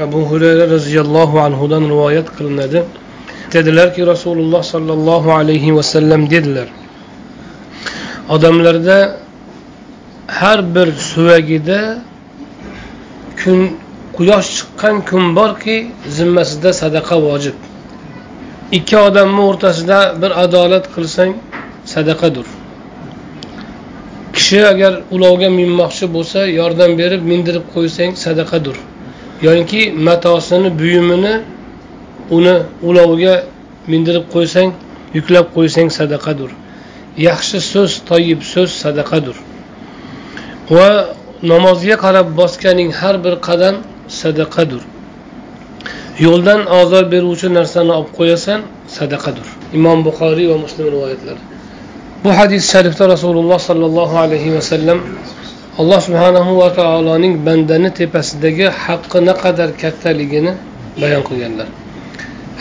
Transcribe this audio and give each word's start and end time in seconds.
abu 0.00 0.20
hurayra 0.30 0.70
roziyallohu 0.70 1.40
anhudan 1.40 1.82
rivoyat 1.92 2.28
qilinadi. 2.36 2.82
Dedilarki 3.52 4.06
rasululloh 4.06 4.62
sollallohu 4.62 5.32
alayhi 5.32 5.76
vasallam 5.76 6.30
dedilar 6.30 6.68
odamlarda 8.28 9.16
har 10.26 10.74
bir 10.74 10.92
suvagida 10.92 11.98
kun 13.44 13.58
quyosh 14.16 14.48
chiqqan 14.56 14.96
kun 15.10 15.36
borki 15.36 15.76
zimmasida 16.16 16.72
sadaqa 16.72 17.16
vojib. 17.22 17.56
Ikki 18.72 18.96
odamni 18.98 19.40
o'rtasida 19.40 19.98
bir 20.22 20.30
adolat 20.44 20.86
qilsang 20.94 21.32
sadaqadir. 21.94 22.46
Kishi 24.34 24.66
agar 24.72 24.92
ulovga 25.14 25.48
minmoqchi 25.60 26.06
bo'lsa 26.14 26.40
yordam 26.60 26.98
berib 27.00 27.22
mindirib 27.30 27.64
qo'ysang 27.74 28.10
sadaqadir. 28.24 28.76
Yoinki 29.42 29.92
matosini 29.92 30.70
buyumini 30.78 31.34
uni 32.30 32.54
ulovga 32.82 33.34
mindirib 33.86 34.26
qo'ysang 34.34 34.70
yuklab 35.14 35.46
qo'ysang 35.56 35.88
sadaqadir 35.98 36.50
yaxshi 37.28 37.58
so'z 37.72 37.92
toyib 38.10 38.40
so'z 38.52 38.70
sadaqadir 38.84 39.36
va 40.76 40.88
namozga 41.52 41.96
qarab 42.04 42.28
bosganing 42.40 42.90
har 43.00 43.16
bir 43.24 43.34
qadam 43.48 43.74
sadaqadir 44.20 44.82
yo'ldan 46.26 46.60
ozor 46.80 47.04
beruvchi 47.14 47.48
narsani 47.58 47.92
olib 47.98 48.10
qo'yasan 48.18 48.60
sadaqadir 48.98 49.46
imom 49.78 49.98
buxoriy 50.06 50.46
va 50.52 50.56
muslim 50.64 50.86
rivoyatlari. 50.94 51.42
Bu 52.24 52.30
hadis 52.38 52.62
sharifda 52.72 53.04
rasululloh 53.14 53.58
sollallohu 53.68 54.16
alayhi 54.24 54.54
vasallam 54.56 54.98
alloh 55.78 56.00
subhanahu 56.00 56.52
va 56.60 56.68
taoloning 56.80 57.34
bandani 57.46 57.90
tepasidagi 58.00 58.66
haqqi 58.84 59.18
naqadar 59.30 59.70
kattaligini 59.82 60.52
bayon 61.02 61.22
qilganlar. 61.28 61.68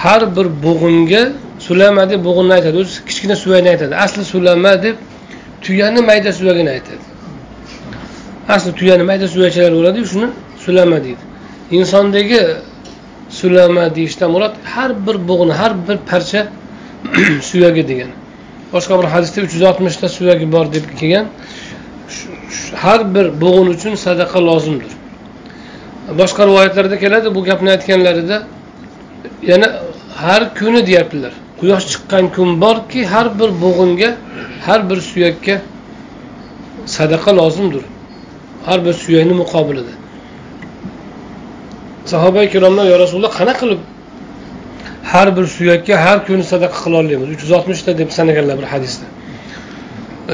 Har 0.04 0.22
bir 0.36 0.48
bo'g'inga 0.66 1.24
sulama 1.68 2.04
deb 2.12 2.22
bo'g'inni 2.28 2.54
aytadi. 2.58 2.76
O'zi 2.84 2.94
kichkina 3.10 3.36
suvayni 3.44 3.70
aytadi. 3.74 3.94
Asli 4.06 4.24
sulama 4.34 4.74
deb 4.86 4.96
tuyani 5.66 6.02
mayda 6.10 6.32
suvagini 6.40 6.70
aytadi. 6.76 7.04
Asli 8.56 8.72
tuyani 8.80 9.04
mayda 9.10 9.28
suvakchalar 9.34 9.74
bo'ladiyu 9.80 10.06
shuni 10.12 10.28
sulama 10.66 10.98
deydi. 11.06 11.24
Insondagi 11.78 12.42
sulama 13.40 13.86
deyishdan 13.96 14.30
murod 14.36 14.54
har 14.74 14.92
bir 15.06 15.18
bo'g'ni 15.30 15.54
har 15.62 15.72
bir 15.88 15.98
parcha 16.10 16.42
suyagi 17.50 17.84
degani 17.92 18.16
boshqa 18.74 18.94
bir 19.00 19.08
hadisda 19.14 19.38
uch 19.46 19.54
yuz 19.56 19.64
oltmishta 19.70 20.08
suyagi 20.18 20.46
bor 20.56 20.66
deb 20.76 20.86
kelgan. 21.00 21.26
Har 22.84 23.16
bir 23.16 23.26
bo'g'in 23.44 23.68
uchun 23.76 23.94
sadaqa 23.96 24.40
lozimdir. 24.50 24.92
Boshqa 26.20 26.42
rivoyatlarda 26.50 26.98
keladi 27.04 27.36
bu 27.36 27.44
gapni 27.50 27.70
aytganlarida 27.76 28.38
yana 29.52 29.68
har 30.24 30.42
kuni 30.60 30.82
deyaptilar. 30.90 31.34
Quyosh 31.60 31.86
chiqqan 31.92 32.26
kun 32.36 32.50
borki 32.64 33.02
har 33.14 33.28
bir 33.40 33.50
bo'g'inga 33.64 34.10
har 34.68 34.90
bir 34.90 35.00
suyakka 35.12 35.56
sadaqa 36.98 37.32
lozimdir. 37.40 37.84
Har 38.66 38.86
bir 38.86 38.94
suyakni 38.94 39.34
muqobilida. 39.42 39.94
Sahoba 42.06 42.44
ikromlar 42.44 42.86
yo 42.92 42.96
rasululloh 43.04 43.34
qanaqa 43.40 43.60
qilib 43.62 43.82
har 45.14 45.28
bir 45.38 45.46
suyakka 45.58 45.94
har 46.06 46.18
kuni 46.28 46.44
sadaqa 46.54 46.78
qila 46.84 46.98
olamiz 47.04 47.30
uch 47.34 47.42
yuz 47.44 47.52
oltmishta 47.58 47.92
deb 48.02 48.10
sanaganlar 48.18 48.56
bir 48.62 48.68
hadisda. 48.74 49.06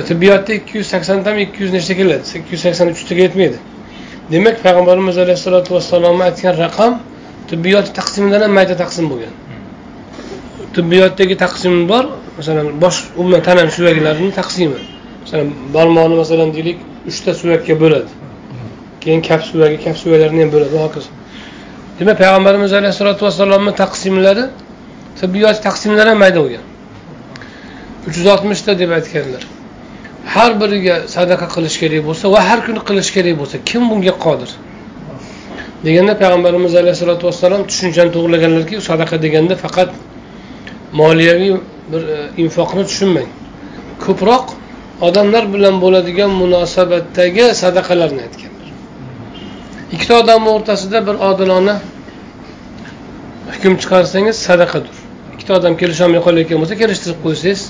Tibbiyotda 0.08 0.54
ikki 0.54 0.78
yuz 0.78 0.88
saksontami 0.88 1.42
ikki 1.42 1.64
yuz 1.64 1.72
nechta 1.74 1.94
keladi? 2.00 2.24
Ikki 2.40 2.52
yuz 2.56 2.62
sakson 2.62 2.88
uchtaga 2.94 3.22
yetmaydi. 3.28 3.58
Demak 4.32 4.58
payg'ambarimiz 4.66 5.18
alayhissalotu 5.24 5.74
vassalomni 5.76 6.24
aytgan 6.30 6.56
raqam 6.64 6.94
tibbiyot 7.50 7.88
taqsimidan 8.00 8.42
ham 8.46 8.54
mayda 8.58 8.76
taqsim 8.84 9.06
bo'lgan. 9.12 9.34
Tibbiyotdagi 10.76 11.36
taqsim 11.44 11.76
bor 11.92 12.06
masalan 12.38 12.68
bosh 12.84 13.00
umuman 13.20 13.42
tanani 13.48 13.72
suyaklarini 13.78 14.32
taqsimi. 14.40 14.80
Masalan 15.24 15.48
barmoqni 15.76 16.16
masalan 16.24 16.50
deylik 16.56 16.78
uchta 17.10 17.32
suyakka 17.42 17.74
bo'ladi. 17.84 18.10
Keyin 19.02 19.22
kap 19.30 19.42
suyagi 19.50 19.78
kap 19.86 19.96
suyaklarini 20.02 20.42
ham 20.44 20.52
bo'ladi 20.56 20.74
va 20.78 20.82
hokazo. 20.88 21.10
Demak 22.00 22.18
payg'ambarimiz 22.22 22.72
alayhissalotu 22.80 23.22
vassalomni 23.28 23.74
taqsimlari 23.84 24.46
tibbiyot 25.20 25.58
taqsimlari 25.68 26.10
ham 26.14 26.20
mayda 26.24 26.40
bo'lgan. 26.44 26.66
Uch 28.08 28.16
yuz 28.20 28.28
oltmishta 28.34 28.72
deb 28.82 28.92
aytganlar. 28.98 29.44
Har 30.34 30.52
biriga 30.62 30.96
sadaqa 31.16 31.48
qilish 31.56 31.78
kerak 31.82 32.02
bo'lsa 32.08 32.26
va 32.34 32.40
har 32.50 32.60
kuni 32.66 32.82
qilish 32.90 33.12
kerak 33.16 33.36
bo'lsa 33.42 33.56
kim 33.70 33.82
bunga 33.92 34.14
qodir? 34.26 34.52
Deganda 35.88 36.14
payg'ambarimiz 36.22 36.74
alayhissalotu 36.82 37.24
vassalom 37.30 37.62
tushunchani 37.70 38.12
to'g'irlaganlarki 38.16 38.76
sadaqa 38.90 39.16
deganda 39.26 39.56
faqat 39.64 39.90
moliyaviy 41.02 41.54
bir 41.92 42.02
e, 42.16 42.18
infoqni 42.44 42.84
tushunmang. 42.90 43.30
Ko'proq 44.06 44.46
odamlar 45.08 45.44
bilan 45.54 45.76
bo'ladigan 45.84 46.32
munosabatdagi 46.42 47.46
sadaqalarni 47.64 48.22
aytganlar. 48.28 48.68
Ikkita 49.94 50.14
odamni 50.24 50.50
o'rtasida 50.58 51.00
bir 51.08 51.16
odilona 51.30 51.76
hukm 53.54 53.74
chiqarsangiz 53.82 54.36
sadaqadir 54.48 54.96
ikkita 55.34 55.54
odam 55.60 55.74
kelisholmay 55.82 56.22
qolayotgan 56.28 56.58
bo'lsa 56.62 56.76
kelishtirib 56.82 57.20
qo'ysangiz 57.26 57.62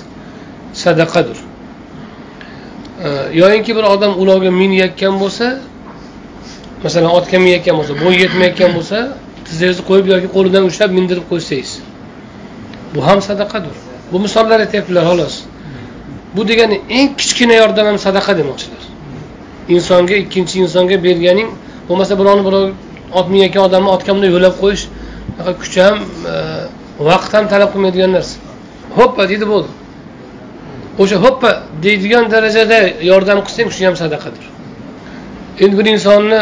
sadaqadir 0.84 1.38
yoyinki 3.42 3.76
bir 3.76 3.84
odam 3.94 4.12
ulovga 4.22 4.50
minayotgan 4.50 5.14
bo'lsa 5.22 5.46
masalan 6.84 7.10
otga 7.18 7.38
minayotgan 7.44 7.76
bo'lsa 7.78 7.92
bo'yi 8.02 8.18
yetmayotgan 8.24 8.70
bo'lsa 8.76 8.98
tizzangizni 9.46 9.84
qo'yib 9.90 10.06
yoki 10.14 10.28
qo'lidan 10.36 10.62
ushlab 10.70 10.90
mindirib 10.98 11.26
qo'ysangiz 11.32 11.70
bu 12.94 13.06
ham 13.06 13.22
sadaqadir. 13.22 13.74
Bu 14.12 14.20
misollar 14.20 14.60
aytyaptilar 14.60 15.04
xolos. 15.10 15.34
Bu 16.36 16.48
degani 16.48 16.80
eng 16.98 17.08
kichkina 17.20 17.54
yordam 17.62 17.86
ham 17.86 17.98
sadaqa 18.06 18.32
demoqchilar. 18.38 18.82
Insonga 19.68 20.14
ikkinchi 20.24 20.54
insonga 20.64 20.96
berganing 21.06 21.48
bo'lmasa 21.88 22.18
birovni 22.20 22.44
birov 22.48 22.64
ot 23.18 23.26
minayotgan 23.32 23.62
odamni 23.68 23.90
otga 23.96 24.10
bunday 24.14 24.30
yo'lab 24.36 24.54
qo'yish 24.62 24.84
kuch 25.60 25.76
ham 25.84 25.96
e, 26.32 26.34
vaqt 27.10 27.32
ham 27.36 27.44
talab 27.52 27.70
qilmaydigan 27.74 28.10
narsa. 28.16 28.36
Hoppa 28.98 29.28
deydi 29.30 29.46
bo'ldi. 29.52 29.70
O'sha 31.02 31.16
hoppa 31.24 31.50
deydigan 31.84 32.24
darajada 32.34 32.78
yordam 33.10 33.38
qilsang 33.46 33.68
shu 33.76 33.82
ham 33.88 33.96
sadaqadir. 34.02 34.44
Endi 35.62 35.74
bir 35.78 35.86
insonni 35.94 36.40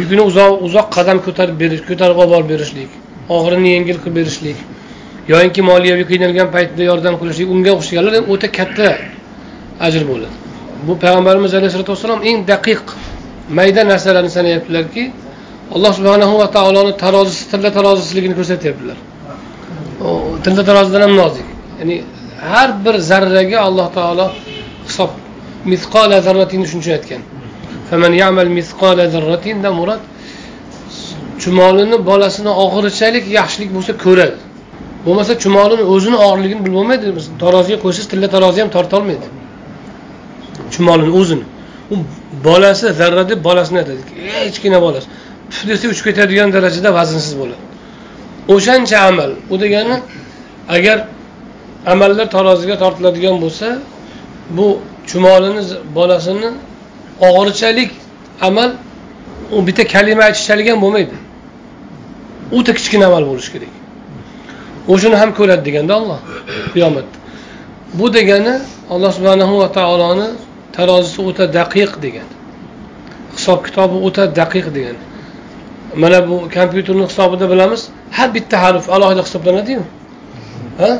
yukini 0.00 0.22
uzoq 0.30 0.52
uzoq 0.66 0.86
qadam 0.96 1.18
ko'tarib 1.26 1.56
berish 1.62 1.82
ko'tarib 1.90 2.16
olib 2.22 2.32
borib 2.34 2.48
berishlik 2.54 2.90
og'irini 3.36 3.68
yengil 3.76 3.96
qilib 4.02 4.16
berishlik 4.20 4.58
yoyinki 5.32 5.60
moliyaviy 5.70 6.06
qiynalgan 6.10 6.48
paytda 6.56 6.82
yordam 6.90 7.14
qilishlik 7.20 7.48
unga 7.54 7.72
o'xshaganlar 7.78 8.14
o'ta 8.32 8.48
katta 8.58 8.88
ajr 9.86 10.02
bo'ladi. 10.10 10.36
Bu 10.86 10.92
payg'ambarimiz 11.02 11.52
alayhisalotu 11.58 11.90
vassalom 11.94 12.20
eng 12.28 12.38
daqiq 12.52 12.84
mayda 13.58 13.82
narsalarni 13.92 14.30
sanayaptilarki 14.38 15.02
alloh 15.74 15.92
subhanahu 15.98 16.34
va 16.42 16.46
taoloni 16.56 16.92
tarozisi 17.04 17.44
tilla 17.50 17.70
tarozisiligini 17.78 18.34
ko'rsatyaptilar. 18.38 18.98
Tilla 20.44 20.62
tarozidan 20.70 21.00
ham 21.06 21.14
nozik. 21.22 21.46
Ya'ni 21.80 21.96
har 22.40 22.84
bir 22.84 22.94
zarraga 23.10 23.58
alloh 23.68 23.88
taolo 23.98 24.26
hisob 24.86 25.10
misqola 25.72 26.18
zarratinni 26.26 26.66
shuning 26.70 26.82
uchun 26.84 26.94
aytgan 26.98 27.22
murod 29.80 30.00
chumolini 31.42 31.98
bolasini 32.10 32.50
og'irichalik 32.64 33.24
yaxshilik 33.38 33.70
bo'lsa 33.76 33.92
ko'radi. 34.04 34.38
Bo'lmasa 35.06 35.32
chumolini 35.42 35.84
o'zini 35.94 36.18
og'irligini 36.26 36.60
bilib 36.64 36.76
bo'lmaydi. 36.78 37.04
Taroziga 37.42 37.78
qo'ysangiz 37.84 38.08
tilla 38.12 38.28
tarozi 38.34 38.58
ham 38.62 38.70
tortolmaydi 38.76 39.26
chumolini 40.74 41.12
o'zini. 41.20 41.44
U 41.92 41.94
bolasi 42.44 42.86
zarra 43.00 43.28
deb 43.30 43.44
bolasini 43.48 43.78
aytadi. 43.82 44.02
Kichkina 44.46 44.78
bolasi 44.86 45.06
puf 45.50 45.60
desa 45.68 45.84
uchib 45.92 46.04
ketadigan 46.08 46.48
darajada 46.56 46.90
vaznsiz 46.98 47.34
bo'ladi. 47.40 47.62
O'shancha 48.54 48.98
amal. 49.10 49.30
U 49.52 49.54
degani 49.64 49.96
agar 50.76 50.96
amallar 51.92 52.26
taroziga 52.36 52.76
tortiladigan 52.82 53.36
bo'lsa 53.44 53.68
bu 54.56 54.66
chumolini 55.10 55.62
bolasini 55.96 56.50
og'irchalik 57.28 57.90
amal 58.48 58.70
u 59.56 59.66
bitta 59.66 59.84
kalima 59.94 60.22
aytishchalik 60.28 60.66
ham 60.70 60.78
bo'lmaydi 60.84 61.16
o'ta 62.56 62.72
kichkina 62.78 63.04
amal 63.10 63.24
bo'lishi 63.30 63.50
kerak. 63.54 63.72
O'shani 64.92 65.16
ham 65.22 65.30
ko'radi 65.38 65.62
deganda 65.68 65.92
olloh 66.00 66.18
qiyomatda 66.74 67.16
bu 67.98 68.06
degani 68.18 68.54
alloh 68.94 69.10
subhanahu 69.18 69.54
va 69.62 69.68
taoloni 69.78 70.28
tarozisi 70.76 71.18
o'ta 71.28 71.44
daqiq 71.58 71.92
degani. 72.04 72.34
Hisob 73.36 73.58
kitobi 73.66 73.96
o'ta 74.06 74.22
daqiq 74.40 74.66
degani. 74.76 75.02
Mana 76.02 76.18
bu 76.28 76.36
kompyuterni 76.56 77.04
hisobida 77.10 77.46
bilamiz 77.52 77.82
har 78.16 78.28
bitta 78.36 78.56
harf 78.64 78.84
alohida 78.94 79.22
hisoblanadiyu 79.26 79.82
ha? 80.80 80.90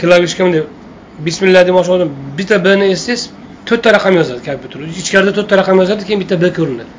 Klavishka 0.00 0.40
bunday 0.44 0.62
bismillah 1.26 1.62
demoqchi 1.68 1.90
boshqa 1.92 2.06
bitta 2.38 2.56
bni 2.66 2.86
eshitsangiz 2.94 3.22
to'rtta 3.68 3.88
raqam 3.96 4.14
yozadi 4.20 4.40
kompyuter 4.48 4.78
ichkarida 5.02 5.32
to'rtta 5.38 5.54
raqam 5.60 5.76
yozadi 5.82 6.02
keyin 6.06 6.20
bitta 6.22 6.36
b 6.42 6.44
ko'rinadi. 6.58 6.92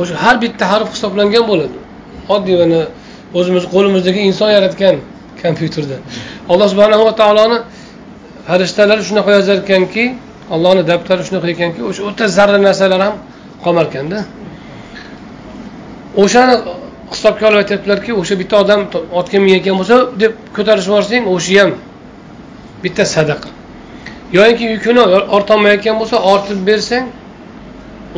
O'sha 0.00 0.14
har 0.24 0.36
bitta 0.44 0.64
harf 0.72 0.88
hisoblangan 0.94 1.44
bo'ladi. 1.50 1.78
Oddiy 2.34 2.56
mana 2.62 2.80
o'zimiz 3.38 3.64
qo'limizdagi 3.74 4.20
inson 4.28 4.50
yaratgan 4.56 4.96
kompyuterda. 5.42 5.96
Alloh 6.52 6.66
subhanahu 6.72 7.02
va 7.08 7.12
taoloni 7.22 7.58
farishtalari 8.48 9.02
shunaqa 9.08 9.30
yozar 9.38 9.56
ekanki 9.64 10.04
allohni 10.54 10.82
daftari 10.90 11.22
shunaqa 11.28 11.48
ekanki 11.54 11.80
o'sha 11.88 12.02
o'ta 12.08 12.24
zarra 12.36 12.58
narsalar 12.66 13.00
ham 13.06 13.14
qolmar 13.64 13.84
ekanda. 13.90 14.18
O'shani 16.22 16.54
hisobga 17.14 17.48
olib 17.48 17.58
aytyaptilarki 17.62 18.14
o'sha 18.20 18.34
bitta 18.40 18.56
odam 18.64 18.80
otga 19.20 19.38
minayotgan 19.44 19.76
bo'lsa 19.80 19.96
deb 20.22 20.32
ko'tarishib 20.56 20.90
yuborsang 20.92 21.24
o'shi 21.34 21.58
ham 21.60 21.70
bitta 22.84 23.04
sadaqa. 23.16 23.48
Yoinki 24.38 24.64
yukini 24.74 25.02
ortolmayotgan 25.36 25.96
bo'lsa 26.00 26.16
ortib 26.32 26.60
bersang 26.68 27.06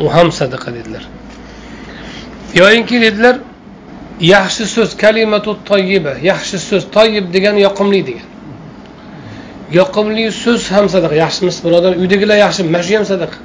u 0.03 0.05
ham 0.15 0.31
sadaqa 0.39 0.69
dedilar. 0.77 1.03
Yoyinki 2.61 3.01
dedilar 3.05 3.35
yaxshi 4.33 4.65
so'z 4.75 4.89
kalimatu 5.03 5.57
toyiba 5.69 6.13
yaxshi 6.31 6.57
so'z 6.69 6.83
toyib 6.95 7.25
degani 7.35 7.61
yoqimli 7.67 8.01
degan. 8.09 8.27
Yoqimli 9.79 10.25
so'z 10.43 10.71
ham 10.75 10.85
sadaqa 10.95 11.15
yaxshimisiz 11.25 11.61
birodar 11.65 11.91
uydagilar 12.01 12.37
yaxshimi 12.45 12.69
mana 12.75 12.83
shu 12.87 12.95
ham 12.97 13.05
sadaqa. 13.13 13.37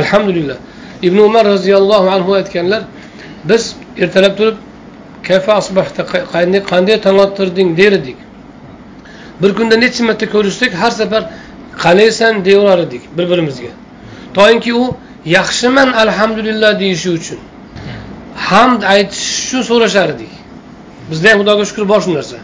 Alhamdulillah. 0.00 0.56
Ibn 1.06 1.18
umar 1.28 1.44
roziyallohu 1.54 2.08
anhu 2.16 2.30
aytganlar 2.40 2.82
biz 3.48 3.62
ertalab 3.98 4.36
turib 4.38 4.56
kayfa 5.28 5.52
asbahta? 5.60 6.02
Qanday 6.34 6.60
qanday 6.72 6.96
tong 7.06 7.18
ottirding 7.26 7.76
der 7.80 7.92
edik 8.00 8.18
bir 9.42 9.50
kunda 9.58 9.76
necha 9.84 10.04
marta 10.04 10.26
ko'rishsak 10.34 10.72
har 10.82 10.90
safar 11.00 11.22
qalaysan 11.84 12.44
deyaverar 12.44 12.80
edik 12.86 13.02
bir 13.16 13.30
birimizga 13.30 13.72
toinki 14.34 14.74
u 14.74 14.84
yaxshiman 15.24 15.88
alhamdulillah 15.92 16.80
deyishi 16.80 17.10
uchun. 17.10 17.38
Hamd 18.36 18.82
aytish 18.82 19.46
uchun 19.46 19.62
so'rashar 19.70 20.08
edik. 20.14 20.32
Bizda 21.10 21.30
ham 21.30 21.38
xudoga 21.40 21.64
shukur 21.70 21.84
bor 21.92 22.00
shu 22.04 22.10
narsa. 22.18 22.36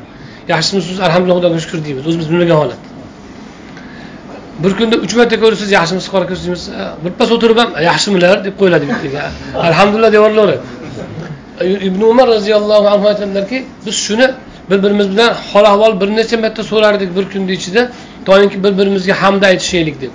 Yaxshimisiz? 0.52 1.00
Alhamdulillah 1.06 1.38
xudoga 1.40 1.58
shukur 1.64 1.78
deymiz. 1.86 2.04
O'zimiz 2.08 2.26
bilmagan 2.30 2.56
holat. 2.62 2.80
Bir 4.62 4.72
kunda 4.78 4.96
uch 5.04 5.14
marta 5.20 5.36
ko'rsangiz 5.42 5.70
yaxshimisiz? 5.78 6.08
qora 6.14 6.26
ko'rsangiz 6.30 6.62
birpas 7.04 7.30
o'tirib 7.36 7.58
ham 7.62 7.70
yaxshimilar 7.90 8.36
deb 8.46 8.54
qo'yiladi 8.60 8.84
bittaga. 8.90 9.22
Alhamdulillah 9.68 10.10
deb 10.14 10.20
yuboraveradi 10.20 10.58
ibn 11.60 12.02
umar 12.02 12.28
roziyallohu 12.28 12.88
anhu 12.88 13.08
aytadilarki 13.08 13.64
biz 13.86 13.94
shuni 13.94 14.30
bir 14.70 14.82
birimiz 14.82 15.10
bilan 15.10 15.34
hol 15.52 15.64
ahvol 15.64 16.00
bir 16.00 16.08
necha 16.16 16.36
marta 16.36 16.62
so'rardik 16.62 17.16
bir 17.16 17.24
kunni 17.32 17.52
ichida 17.52 17.82
toinki 18.26 18.64
bir 18.64 18.78
birimizga 18.78 19.14
hamd 19.22 19.42
aytishaylik 19.42 20.00
deb. 20.00 20.12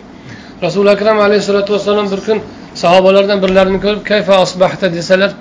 Rasuli 0.64 0.90
akram 0.90 1.20
alayhissalotu 1.20 1.74
vassalom 1.74 2.12
bir 2.12 2.22
kun 2.28 2.40
sahobalardan 2.76 3.38
birlarini 3.44 3.80
ko'rib 3.86 4.04
kayfa 4.12 4.34
asbahta? 4.46 4.94
desalar 4.94 5.32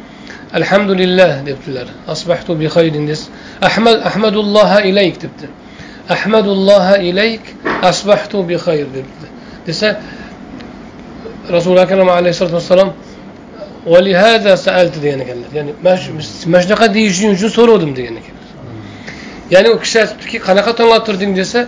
alhamdulillah 0.59 1.47
debdilar. 1.47 1.87
Asbahtu 2.09 2.61
bi 2.61 2.67
xayrin 2.77 3.07
des. 3.09 3.21
Ahmad 3.63 3.97
ahmadulloha 4.11 4.81
ilayk 4.91 5.17
debdi. 5.23 5.47
Ahmadulloha 6.15 6.97
ilayk 7.11 7.41
asbahtu 7.83 8.49
bi 8.49 8.55
xayr 8.67 8.87
debdi. 8.97 9.27
Desa 9.67 9.89
rasuli 11.57 11.81
akram 11.87 12.09
alayhissalotu 12.09 12.57
vassalom 12.61 12.91
valihada 13.93 14.53
saalti 14.67 14.99
degan 15.05 15.21
ekanlar 15.25 15.51
ya'ni 15.59 15.73
mana 16.53 16.63
shunaqa 16.65 16.87
deyishing 16.97 17.31
uchun 17.37 17.51
so'ravdim 17.59 17.93
degan 17.99 18.15
ekanlar 18.21 18.49
ya'ni 19.55 19.69
u 19.75 19.77
kishi 19.85 19.97
aytibdiki 20.03 20.39
qanaqa 20.49 20.73
tong 20.79 20.91
ottirding 20.99 21.33
desa 21.41 21.61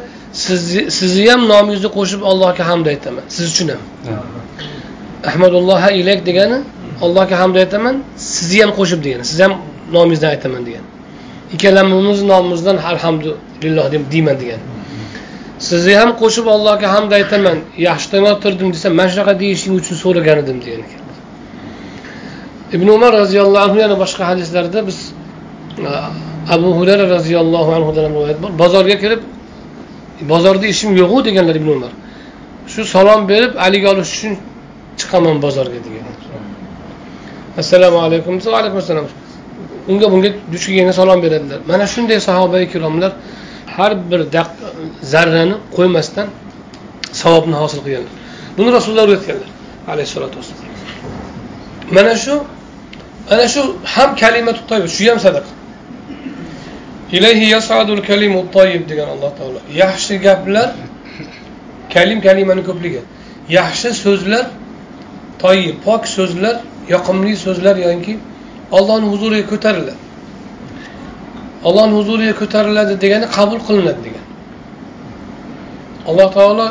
sizni 0.44 0.82
sizni 0.98 1.24
ham 1.32 1.42
nomingizni 1.52 1.88
qo'shib 1.96 2.20
allohga 2.30 2.64
hamd 2.70 2.86
aytaman 2.92 3.24
siz 3.34 3.44
uchun 3.52 3.68
ham 3.74 3.82
ahmadulloha 5.30 5.90
ilayk 6.00 6.20
degani 6.28 6.58
allohga 7.04 7.36
hamd 7.42 7.56
aytaman 7.62 7.94
sizni 8.34 8.58
ham 8.64 8.72
qo'shib 8.78 9.00
degani 9.06 9.24
sizni 9.30 9.42
ham 9.46 9.54
nomingizdan 9.96 10.30
aytaman 10.34 10.62
degan 10.68 10.84
ikkalamizni 11.54 12.26
nomimizdan 12.32 12.76
alhamdulillah 12.92 13.86
deyman 14.14 14.36
degan 14.42 14.60
sizni 15.68 15.94
ham 16.00 16.10
qo'shib 16.22 16.46
allohga 16.54 16.88
hamd 16.94 17.10
aytaman 17.18 17.58
yaxshi 17.88 18.06
tong 18.12 18.24
ottirdim 18.32 18.68
desa 18.74 18.88
mana 18.98 19.08
shunaqa 19.12 19.34
deyishing 19.42 19.74
uchun 19.80 19.96
so'ragan 20.04 20.38
edim 20.44 20.58
degan 20.64 20.80
ekan 20.86 20.95
ibn 22.72 22.88
umar 22.88 23.12
roziyallohu 23.12 23.58
anhu 23.66 23.78
yana 23.78 23.96
boshqa 24.02 24.22
hadislarda 24.30 24.86
biz 24.86 24.98
e, 25.78 25.88
abu 26.54 26.68
hurayra 26.78 27.10
roziyallohu 27.16 27.70
anhudan 27.78 28.04
rivoyat 28.10 28.42
bor. 28.42 28.50
Bozorga 28.62 28.96
kirib 29.02 29.20
bozorda 30.32 30.66
ishim 30.66 30.90
yo'qu 31.02 31.24
deganlar 31.24 31.56
ibn 31.60 31.68
umar. 31.76 31.92
Shu 32.72 32.84
salom 32.84 33.20
berib 33.28 33.52
haligi 33.64 33.86
olish 33.92 34.10
uchun 34.16 34.32
chiqaman 35.00 35.36
bozorga 35.44 35.78
degan. 35.86 36.04
Assalomu 37.60 37.98
alaykum. 38.06 38.32
Desa 38.38 38.50
alaykum 38.60 38.78
assalom 38.84 39.06
unga 39.90 40.06
bunga 40.12 40.30
duch 40.52 40.64
kelganga 40.66 40.94
salom 41.00 41.18
beradilar. 41.24 41.60
Mana 41.70 41.84
shunday 41.94 42.18
sahoba 42.28 42.58
ikromlar 42.66 43.12
har 43.76 43.92
bir 44.10 44.20
zarrani 45.12 45.56
qo'ymasdan 45.76 46.26
savobni 47.22 47.56
hosil 47.62 47.80
qilganlar. 47.86 48.12
Buni 48.56 48.68
rasululloh 48.76 49.04
o'rgatganlar 49.06 49.48
alayhissalotu 49.92 50.36
vassalom 50.40 50.66
mana 51.90 52.16
shu 52.16 52.40
ana 53.30 53.48
shu 53.48 53.62
ham 53.94 54.10
kalimatu 54.22 54.60
toyib 54.70 54.88
shu 54.96 55.04
ham 55.10 55.18
sadaqa. 55.26 55.50
Ilayhi 57.16 57.46
yasadul 57.56 58.02
kalimu 58.08 58.40
toyib 58.56 58.82
degan 58.90 59.08
alloh 59.14 59.30
taolo. 59.38 59.60
Yaxshi 59.82 60.14
gaplar 60.26 60.68
kalim 61.94 62.18
kalimani 62.26 62.62
ko'pligi. 62.68 63.02
Yaxshi 63.58 63.90
so'zlar 64.04 64.44
toyib 65.42 65.76
pok 65.86 66.02
so'zlar 66.16 66.56
yoqimli 66.94 67.34
so'zlar 67.44 67.76
yoki 67.86 68.14
ollohni 68.78 69.06
huzuriga 69.12 69.46
ko'tariladi. 69.52 70.02
Ollohni 71.68 71.94
huzuriga 72.00 72.34
ko'tariladi 72.42 72.94
degani 73.04 73.26
qabul 73.36 73.60
qilinadi 73.66 74.00
degan. 74.06 74.24
Alloh 76.08 76.28
taolo 76.38 76.66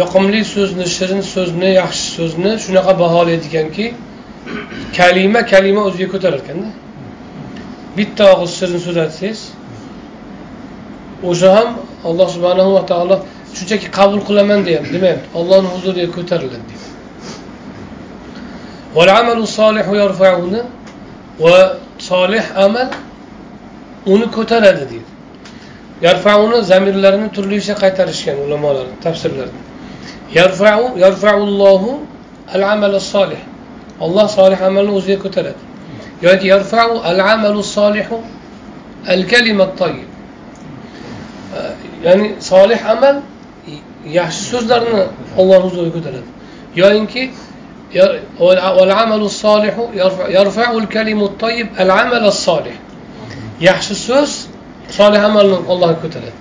yoqimli 0.00 0.40
so'zni 0.54 0.86
shirin 0.96 1.22
so'zni 1.34 1.70
yaxshi 1.80 2.06
so'zni 2.18 2.52
shunaqa 2.64 2.92
baholaydi 3.02 3.46
ekanki 3.50 3.86
kalima 4.96 5.40
kalima 5.52 5.80
o'ziga 5.88 6.08
ko'tarar 6.14 6.40
ekanda 6.44 6.68
bitta 7.96 8.24
og'iz 8.34 8.50
sizni 8.60 8.80
so'zlatsangiz 8.86 9.40
o'sha 11.30 11.48
ham 11.56 11.68
alloh 12.08 12.28
subhanahu 12.34 12.70
va 12.76 12.82
taolo 12.92 13.16
shunchaki 13.56 13.86
qabul 13.98 14.20
qilaman 14.28 14.60
deyapti 14.68 14.90
demayapti 14.96 15.28
ollohni 15.38 15.68
huzuriga 15.74 16.10
ko'tariladi 16.16 16.64
deyapti 16.70 16.88
uni 20.46 20.62
va 21.42 21.56
solih 21.98 22.44
amal 22.56 22.88
uni 24.06 24.26
ko'taradi 24.36 24.84
deydi. 24.90 25.10
Yarfauni 26.06 26.58
zamirlarini 26.70 27.28
turlicha 27.36 27.74
qaytarishgan 27.82 28.36
ulamolar 28.44 28.86
tafsirlarda 29.04 29.60
yarfaullohu 31.04 31.90
al 32.54 32.62
amal 32.74 32.92
solih. 33.00 33.42
alloh 34.05 34.27
solih 34.37 34.59
amalni 34.69 34.91
o'ziga 34.97 35.17
ko'taradi 35.25 35.61
yoki 36.25 36.45
yarfau 36.53 36.91
al 37.11 37.19
amalu 37.33 37.63
solihu 37.77 38.17
al 39.13 39.23
kalima 39.31 39.65
toyib 39.81 40.09
ya'ni 42.05 42.27
solih 42.51 42.79
amal 42.93 43.15
yaxshi 44.19 44.43
so'zlarni 44.51 45.01
ollohni 45.39 45.65
huzuriga 45.67 45.93
ko'taradi 45.97 46.29
yoyinki 46.81 47.23
والعمل 48.79 49.21
الصالح 49.31 49.75
يرفع, 49.93 50.25
يرفع 50.29 50.71
الكلم 50.71 51.19
الطيب 51.23 51.67
العمل 51.79 52.23
الصالح 52.33 52.75
yaxshi 53.69 53.95
so'z 54.07 54.31
solih 54.97 55.21
amalni 55.29 55.57
allohga 55.71 55.97
ko'taradi 56.03 56.37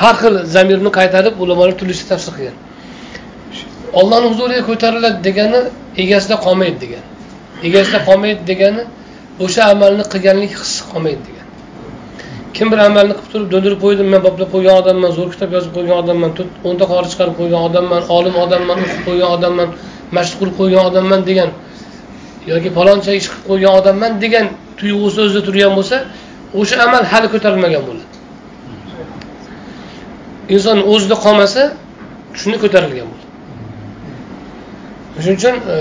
har 0.00 0.14
xil 0.20 0.34
zamirni 0.54 0.90
qaytarib 0.98 1.34
ulamolar 1.42 1.74
turlicha 1.80 2.04
tafsir 2.12 2.32
qilgan 2.36 2.56
ollohni 4.00 4.26
huzuriga 4.32 4.62
ko'tariladi 4.70 5.18
degani 5.26 5.60
egasida 5.97 6.35
qolmaydi 6.45 6.79
degan. 6.85 7.03
Egasida 7.67 7.99
qolmaydi 8.07 8.41
degani 8.51 8.83
o'sha 9.45 9.61
amalni 9.73 10.03
qilganlik 10.13 10.51
hissi 10.61 10.83
qolmaydi 10.91 11.21
degan. 11.27 11.47
Kim 12.53 12.71
bir 12.71 12.79
amalni 12.87 13.13
qilib 13.17 13.31
turib 13.33 13.49
do'ndirib 13.53 13.79
qo'ydim 13.85 14.07
man 14.13 14.21
boplab 14.27 14.49
qo'ygan 14.55 14.75
odamman 14.81 15.11
zo'r 15.17 15.29
kitob 15.33 15.51
yozib 15.57 15.71
qo'ygan 15.77 15.97
odamman 16.03 16.31
o'nta 16.69 16.85
qori 16.93 17.07
chiqarib 17.11 17.35
qo'ygan 17.39 17.61
odamman 17.67 18.01
olim 18.17 18.35
odamman 18.43 18.77
o'qib 18.85 19.01
qo'ygan 19.07 19.29
odamman 19.37 19.69
mashq 20.17 20.35
qilib 20.39 20.55
qo'ygan 20.59 20.83
odamman 20.89 21.21
degan 21.29 21.49
yoki 22.51 22.69
faloncha 22.77 23.11
ish 23.19 23.27
qilib 23.31 23.45
qo'ygan 23.49 23.73
odamman 23.79 24.11
degan 24.23 24.45
tuyg'usi 24.79 25.19
o'zida 25.25 25.41
turgan 25.47 25.73
bo'lsa 25.79 25.97
o'sha 26.59 26.75
amal 26.87 27.03
hali 27.11 27.27
ko'tarilmagan 27.33 27.83
bo'ladi. 27.87 28.05
Inson 30.55 30.77
o'zida 30.93 31.15
qolmasa 31.25 31.61
shunda 32.39 32.57
ko'tarilgan 32.63 33.07
bo'ladi 33.11 33.20
shuning 35.23 35.37
uchun 35.41 35.55
e, 35.75 35.77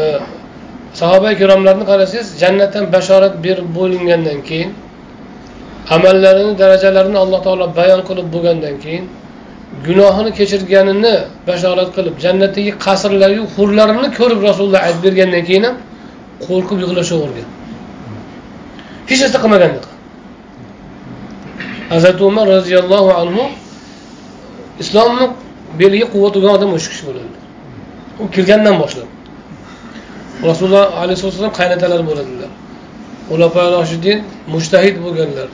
sahoba 1.00 1.28
ikromlarni 1.36 1.84
qarasangiz 1.90 2.26
jannatdan 2.42 2.84
bashorat 2.94 3.34
berib 3.44 3.68
bo'lingandan 3.78 4.38
keyin 4.48 4.70
amallarini 5.94 6.52
darajalarini 6.62 7.18
alloh 7.24 7.40
taolo 7.46 7.66
bayon 7.78 8.00
qilib 8.08 8.26
bo'lgandan 8.34 8.76
keyin 8.84 9.04
gunohini 9.86 10.30
kechirganini 10.38 11.14
bashorat 11.48 11.90
qilib 11.96 12.14
jannatdagi 12.24 12.72
qasrlaryu 12.86 13.42
hurlarini 13.54 14.08
ko'rib 14.18 14.40
rasululloh 14.48 14.80
aytib 14.86 15.02
bergandan 15.06 15.42
keyin 15.48 15.64
ham 15.68 15.76
qo'rqib 16.46 16.78
yig'lashavergan 16.84 17.48
hech 19.08 19.20
narsa 19.22 19.38
qilmagan 19.44 19.72
hazrati 21.92 22.22
umar 22.30 22.46
roziyallohu 22.56 23.10
anhu 23.22 23.42
islomni 24.82 25.26
beliga 25.80 26.06
quvvat 26.12 26.34
urgan 26.38 26.52
odam 26.58 26.70
o'sha 26.76 26.88
kishi 26.92 27.04
bo'ladi 27.08 27.28
u 28.22 28.24
kirgandan 28.34 28.76
boshlab 28.82 29.08
rasululloh 30.48 30.86
vasallam 31.08 31.54
qaynatalar 31.60 32.00
bo'ladilar. 32.08 32.50
Xulafa 33.30 33.62
roshidin 33.76 34.18
mushtahid 34.54 34.96
bo'lganlar. 35.04 35.48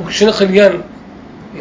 U 0.00 0.02
kishini 0.08 0.32
qilgan 0.40 0.72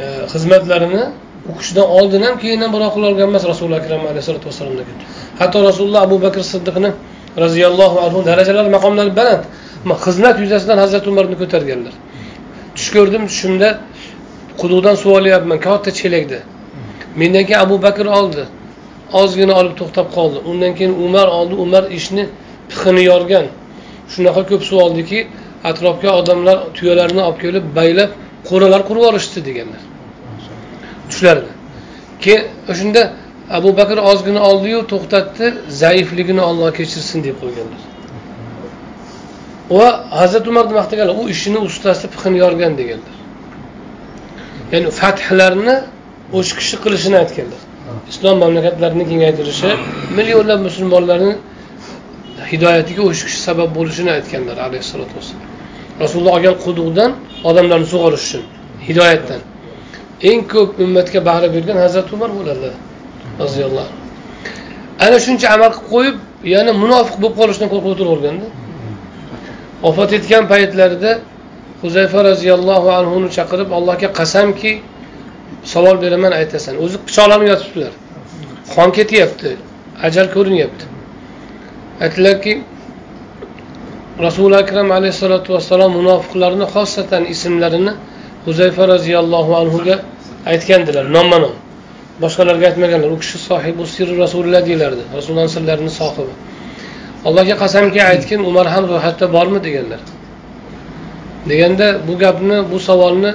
e, 0.04 0.06
xizmatlarini 0.34 1.04
u 1.50 1.52
kishidan 1.60 1.88
oldin 1.98 2.22
ham 2.28 2.36
keyin 2.42 2.60
ham 2.64 2.72
birov 2.76 2.90
qilolgan 2.96 3.28
emas 3.32 3.44
rasuli 3.52 3.76
akram 3.82 4.02
alayhisalotu 4.12 4.46
vassalomdan 4.50 4.86
hatto 5.40 5.58
rasululloh 5.70 6.02
abu 6.08 6.18
bakr 6.26 6.42
siddiqni 6.54 6.90
roziyallohu 7.44 7.98
anhu 8.06 8.20
darajalari 8.30 8.70
maqomlari 8.78 9.12
baland 9.20 9.44
xizmat 10.06 10.36
yuzasidan 10.44 10.78
hazrati 10.84 11.08
umarni 11.14 11.36
ko'targanlar. 11.42 11.94
Tush 12.76 12.90
ko'rdim 12.96 13.24
tushimda 13.32 13.70
quduqdan 14.62 14.96
suv 15.02 15.12
olyapman 15.20 15.60
katta 15.68 15.90
chelakda. 16.00 16.40
Mendan 17.20 17.44
keyin 17.48 17.60
abu 17.66 17.76
bakr 17.88 18.06
oldi. 18.20 18.44
Ozgina 19.14 19.54
olib 19.60 19.76
to'xtab 19.80 20.08
qoldi. 20.18 20.38
Undan 20.50 20.76
keyin 20.76 20.94
umar 21.06 21.28
oldi 21.28 21.56
umar 21.56 21.84
ishni 21.92 22.24
pixini 22.70 23.04
yorgan. 23.12 23.46
Shunaqa 24.14 24.42
ko'p 24.50 24.64
suv 24.70 24.78
oldiki 24.86 25.28
atrofga 25.70 26.10
odamlar 26.20 26.58
tuyalarni 26.78 27.22
olib 27.28 27.40
kelib 27.44 27.66
baylab 27.76 28.12
qo'ralar 28.50 28.82
qurib 28.88 29.02
yuborishdi 29.04 29.40
deganlar. 29.48 29.82
Tushlarida 31.10 31.52
keyin 32.24 32.42
o'shanda 32.72 33.02
abu 33.58 33.70
bakr 33.80 33.98
ozgina 34.12 34.42
oldiyu 34.50 34.80
to'xtatdi 34.92 35.46
zaifligini 35.82 36.42
olloh 36.50 36.70
kechirsin 36.80 37.20
deb 37.28 37.36
qo'yganlar. 37.42 37.82
Va 39.78 39.88
hazrati 40.20 40.50
umarni 40.50 40.74
maqtaganlar 40.80 41.16
u 41.22 41.30
ishini 41.36 41.60
ustasi 41.68 42.06
pixini 42.14 42.38
yorgan 42.44 42.74
deganlar. 42.82 43.16
Ya'ni 44.72 44.90
fathlarni 45.02 45.76
o'sha 46.38 46.54
kishi 46.60 46.76
qilishini 46.84 47.18
aytganlar. 47.24 47.62
Islom 48.12 48.38
mamlakatlarini 48.44 49.06
kengaytirishi 49.12 49.70
millionlab 50.18 50.60
musulmonlarni 50.68 51.32
hidoyatiga 52.52 53.02
o'sha 53.10 53.24
kishi 53.28 53.40
sabab 53.48 53.70
bo'lishini 53.78 54.12
aytganlar 54.18 54.58
alayhissalotu 54.68 55.14
vassalom. 55.18 55.46
Rasululloh 56.04 56.34
olgan 56.38 56.56
quduqdan 56.66 57.12
odamlarni 57.50 57.88
sug'orish 57.94 58.26
uchun 58.28 58.44
hidoyatdan. 58.88 59.42
Eng 60.30 60.42
ko'p 60.54 60.70
ummatga 60.84 61.20
bahra 61.30 61.48
bergan 61.56 61.78
hazrati 61.84 62.10
umar 62.18 62.32
bo'ladi 62.40 62.70
roziyallohu 63.44 63.92
ana 65.06 65.18
shuncha 65.26 65.48
amal 65.56 65.72
qilib 65.78 65.90
qo'yib 65.94 66.18
yana 66.54 66.72
munofiq 66.84 67.16
bo'lib 67.22 67.36
qolishdan 67.40 67.68
qo'rqib 67.74 67.90
o'tiraverganda 67.94 68.48
vafot 69.84 70.12
etgan 70.18 70.44
paytlarida 70.54 71.12
huzayfa 71.84 72.20
roziyallohu 72.30 72.88
anhuni 73.00 73.30
chaqirib 73.38 73.70
allohga 73.78 74.10
qasamki 74.20 74.72
savol 75.74 76.02
beraman 76.04 76.32
aytasan. 76.40 76.76
O'zi 76.84 76.98
pichoqlanib 77.08 77.48
yotibdilar. 77.52 77.94
Qon 78.74 78.90
ketyapti 78.98 79.50
ajal 80.08 80.28
ko'rinyapti. 80.36 80.86
Aytdilarki 82.04 82.54
rasuli 84.26 84.56
akram 84.64 84.92
alayhissalotu 84.98 85.54
vassalom 85.56 85.92
munofiqlarni 86.00 86.66
xosatan 86.76 87.24
ismlarini 87.34 87.94
huzayfa 88.46 88.84
roziyallohu 88.94 89.52
anhuga 89.62 89.96
aytgandilar 90.52 91.06
nomma 91.16 91.38
nom 91.44 91.54
boshqalarga 92.24 92.66
aytmaganlar 92.70 93.10
u 93.16 93.18
kishi 93.24 93.38
sohibu 93.50 93.84
sirri 93.96 94.16
rasulilloh 94.24 94.62
deyilardi 94.70 95.04
rasulullohni 95.18 95.52
sirlarini 95.58 95.92
sohibi. 96.00 96.34
Allohga 97.28 97.56
qasamki 97.64 98.00
aytgin 98.12 98.42
umar 98.50 98.68
ham 98.74 98.84
ro'yxatda 98.92 99.26
bormi? 99.36 99.60
deganlar. 99.68 100.02
Deganda 101.50 101.88
bu 102.08 102.14
gapni 102.24 102.58
bu 102.72 102.78
savolni 102.88 103.32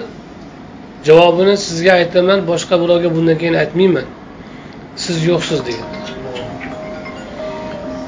javobini 1.06 1.54
sizga 1.66 1.92
aytaman 2.00 2.40
boshqa 2.50 2.74
birovga 2.82 3.08
bundan 3.16 3.36
keyin 3.40 3.56
aytmayman. 3.62 4.06
Siz 5.04 5.16
yo'qsiz 5.30 5.60
degan 5.68 5.88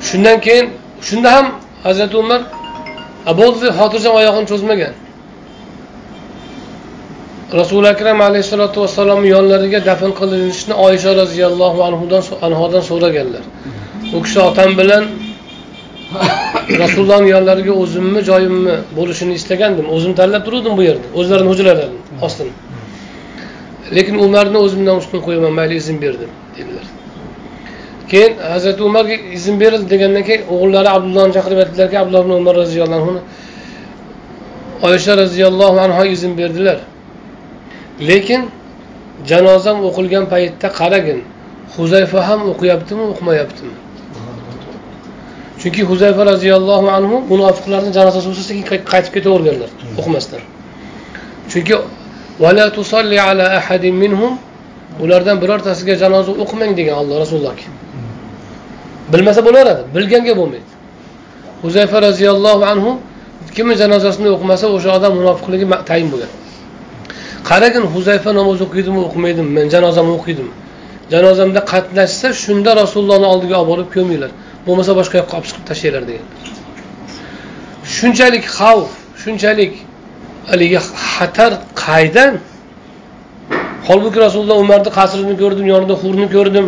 shundan 0.09 0.39
keyin 0.47 0.67
shunda 1.09 1.29
ham 1.37 1.47
hazrati 1.87 2.17
umar 2.23 2.41
bo'ldi 3.41 3.67
xotirjam 3.79 4.15
oyog'ini 4.21 4.47
cho'zmagan. 4.53 4.93
Rasuli 7.61 7.89
akram 7.95 8.19
alayhissalotu 8.29 8.79
vassalomni 8.85 9.29
yonlariga 9.37 9.81
dafn 9.89 10.11
qilinishni 10.21 10.75
oysha 10.87 11.11
roziyallohu 11.21 11.79
anhudan 11.89 12.23
anhodan 12.47 12.83
so'raganlar. 12.91 13.45
U 14.17 14.19
kishi 14.25 14.41
otam 14.49 14.71
bilan 14.81 15.05
rasulullohni 16.83 17.29
yonlariga 17.35 17.73
o'zimmi 17.83 18.21
joyimmi 18.31 18.75
bo'lishini 18.99 19.35
istagandim. 19.41 19.87
O'zim 19.97 20.13
tanlab 20.19 20.43
turuvdim 20.47 20.73
bu 20.79 20.83
yerda. 20.89 21.07
O'zlarini 21.19 21.49
hujralarini 21.53 21.99
ostini 22.27 22.53
lekin 23.93 24.17
umarni 24.27 24.59
o'zimdan 24.65 24.97
ustun 25.03 25.21
qo'yaman 25.27 25.53
mayli 25.59 25.75
izn 25.83 25.97
berdim 26.05 26.31
dedilar. 26.57 26.87
Keyin 28.11 28.33
hazrati 28.53 28.83
umarga 28.89 29.17
izn 29.39 29.55
berildi 29.63 29.87
degandan 29.95 30.25
keyin 30.29 30.43
o'g'illari 30.55 30.91
abdullohni 30.97 31.33
chaqirib 31.37 31.59
aytdilarki 31.63 31.97
abdulloh 32.03 32.23
ibn 32.25 32.33
umar 32.41 32.55
roziyallohu 32.63 33.01
anhuni 33.01 33.21
oysha 34.89 35.13
roziyallohu 35.23 35.79
anhu 35.87 36.05
izn 36.17 36.33
berdilar. 36.41 36.79
Lekin 38.09 38.43
janozam 39.31 39.79
o'qilgan 39.89 40.25
paytda 40.33 40.69
qaragin 40.81 41.19
huzayfa 41.77 42.21
ham 42.29 42.41
o'qiyaptimi 42.53 43.05
o'qimayaptimi? 43.13 43.75
Chunki 45.61 45.83
huzayfa 45.91 46.23
roziyallohu 46.33 46.89
anhu 46.99 47.17
munofiqlarni 47.33 47.91
janozasi 47.99 48.27
bo'lsa 48.31 48.45
sekin 48.49 48.65
qaytib 48.93 49.13
ketaverganlar 49.17 49.71
o'qimasdan 50.01 50.43
chunki 51.51 51.75
ulardan 55.03 55.37
birortasiga 55.43 55.95
janoza 56.03 56.33
o'qimang 56.43 56.73
degan 56.79 56.97
alloh 57.03 57.17
rasulullohga 57.25 57.67
bilmasa 59.13 59.41
bo'laveradi 59.47 59.83
bilganga 59.95 60.35
bo'lmaydi. 60.41 60.71
Huzayfa 61.63 61.99
roziyallohu 62.07 62.65
anhu 62.73 62.91
kimni 63.57 63.75
janozasini 63.83 64.29
o'qimasa 64.35 64.67
o'sha 64.77 64.91
odam 64.99 65.13
munofiqligi 65.21 65.67
tayin 65.91 66.09
bo'lgan. 66.13 66.31
Qaragin 67.51 67.85
huzayfa 67.95 68.31
namoz 68.39 68.59
o'qiydimi 68.67 69.01
o'qimaydimi 69.07 69.51
men 69.59 69.67
janozamni 69.75 70.15
o'qiydim. 70.19 70.49
Janozamda 71.15 71.61
qatnashsa 71.73 72.29
shunda 72.45 72.71
rasulullohni 72.83 73.27
oldiga 73.33 73.57
olib 73.61 73.69
borib 73.73 73.89
ko'minglar. 73.97 74.31
Bo'lmasa 74.67 74.93
boshqa 74.99 75.17
yoqqa 75.21 75.35
olib 75.39 75.47
chiqib 75.49 75.65
tashlanglar 75.71 76.05
degan. 76.11 76.27
Shunchalik 77.97 78.45
xavf 78.59 78.91
shunchalik 79.23 79.73
haligi 80.51 80.81
xatar 81.15 81.53
qaydan? 81.85 82.35
Holbuki 83.89 84.19
rasululloh 84.27 84.59
umarni 84.65 84.91
qasrini 84.99 85.35
ko'rdim 85.43 85.67
yonida 85.73 85.95
hurni 86.03 86.27
ko'rdim. 86.37 86.67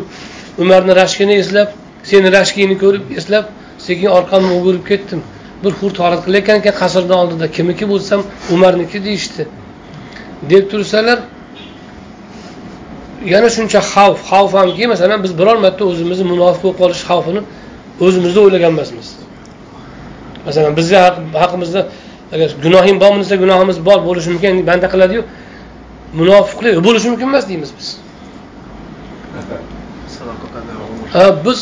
Umarni 0.63 0.93
rashkini 1.03 1.35
eslab 1.43 1.69
seni 2.11 2.29
rashkingni 2.39 2.77
ko'rib 2.85 3.05
eslab 3.19 3.45
sekin 3.87 4.09
orqamni 4.19 4.53
o'girib 4.59 4.85
ketdim. 4.91 5.21
Bir 5.65 5.73
hur 5.81 5.91
torat 5.99 6.21
qilayotgan 6.27 6.57
ekan 6.61 6.75
qasrni 6.83 7.15
oldida 7.23 7.47
kimniki 7.57 7.85
bo'lsam 7.93 8.21
umarniki 8.55 8.99
deyishdi. 9.07 9.43
Deb 10.51 10.65
tursalar 10.73 11.19
yana 13.33 13.49
shuncha 13.57 13.81
xavf 13.93 14.19
xavf 14.31 14.53
hamki 14.61 14.85
masalan 14.93 15.19
biz 15.25 15.33
biror 15.41 15.57
marta 15.65 15.83
o'zimizni 15.91 16.27
munofiq 16.33 16.63
bo'lib 16.65 16.79
qolish 16.83 17.03
xavfini 17.11 17.43
o'zimizda 18.07 18.41
o'ylagan 18.45 18.73
emasmiz 18.77 19.09
masalan 20.47 20.73
bizni 20.79 20.97
haqimizda 21.43 21.81
agar 22.35 22.51
gunohing 22.65 23.01
bormi 23.01 23.21
desa 23.25 23.37
gunohimiz 23.45 23.79
bor 23.89 23.99
bo'lishi 24.09 24.31
mumkin 24.35 24.67
banda 24.71 24.89
qiladiyu. 24.95 25.23
Munofiqlik 26.21 26.75
bo'lishi 26.87 27.09
mumkin 27.11 27.27
emas 27.33 27.45
deymiz 27.51 27.71
biz. 27.79 27.89
Biz 31.47 31.59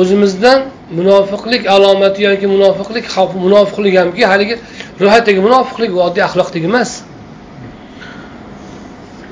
o'zimizdan 0.00 0.58
munofiqlik 0.98 1.62
alomati 1.74 2.20
yoki 2.28 2.46
munofiqlik 2.54 3.04
xavfi 3.14 3.38
munofiqlik 3.46 3.94
hamki 4.00 4.22
haligi 4.32 4.56
ro'yxatdagi 5.00 5.40
munofiqlik 5.46 5.90
oddiy 6.06 6.22
axloqdagi 6.28 6.66
emas. 6.72 6.90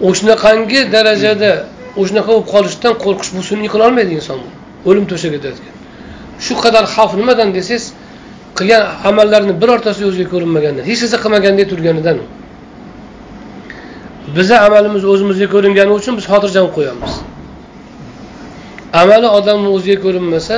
O'shanaqangi 0.09 0.81
darajada 0.95 1.53
o'shanaqa 2.01 2.31
bo'lib 2.33 2.49
qolishdan 2.55 2.95
qo'rqish 3.05 3.31
bu 3.37 3.43
sun'iy 3.51 3.71
qilolmaydi 3.75 4.13
inson 4.19 4.41
o'lim 4.89 5.05
to'shagida 5.11 5.51
shu 6.45 6.55
qadar 6.65 6.85
xavf 6.95 7.13
nimadan 7.21 7.49
desangiz 7.57 7.85
qilgan 8.59 8.83
amallarni 9.11 9.55
birortasi 9.63 10.03
o'ziga 10.09 10.29
ko'rinmagandan 10.35 10.85
hech 10.91 11.01
narsa 11.03 11.19
qilmagandek 11.25 11.67
turganidan 11.73 12.19
bizni 14.37 14.57
amalimiz 14.67 15.03
o'zimizga 15.13 15.47
ko'ringani 15.55 15.93
uchun 15.99 16.13
biz 16.19 16.25
xotirjam 16.33 16.67
qo'yamiz. 16.77 17.13
Amali 19.03 19.29
odamni 19.39 19.69
o'ziga 19.77 19.99
ko'rinmasa 20.05 20.57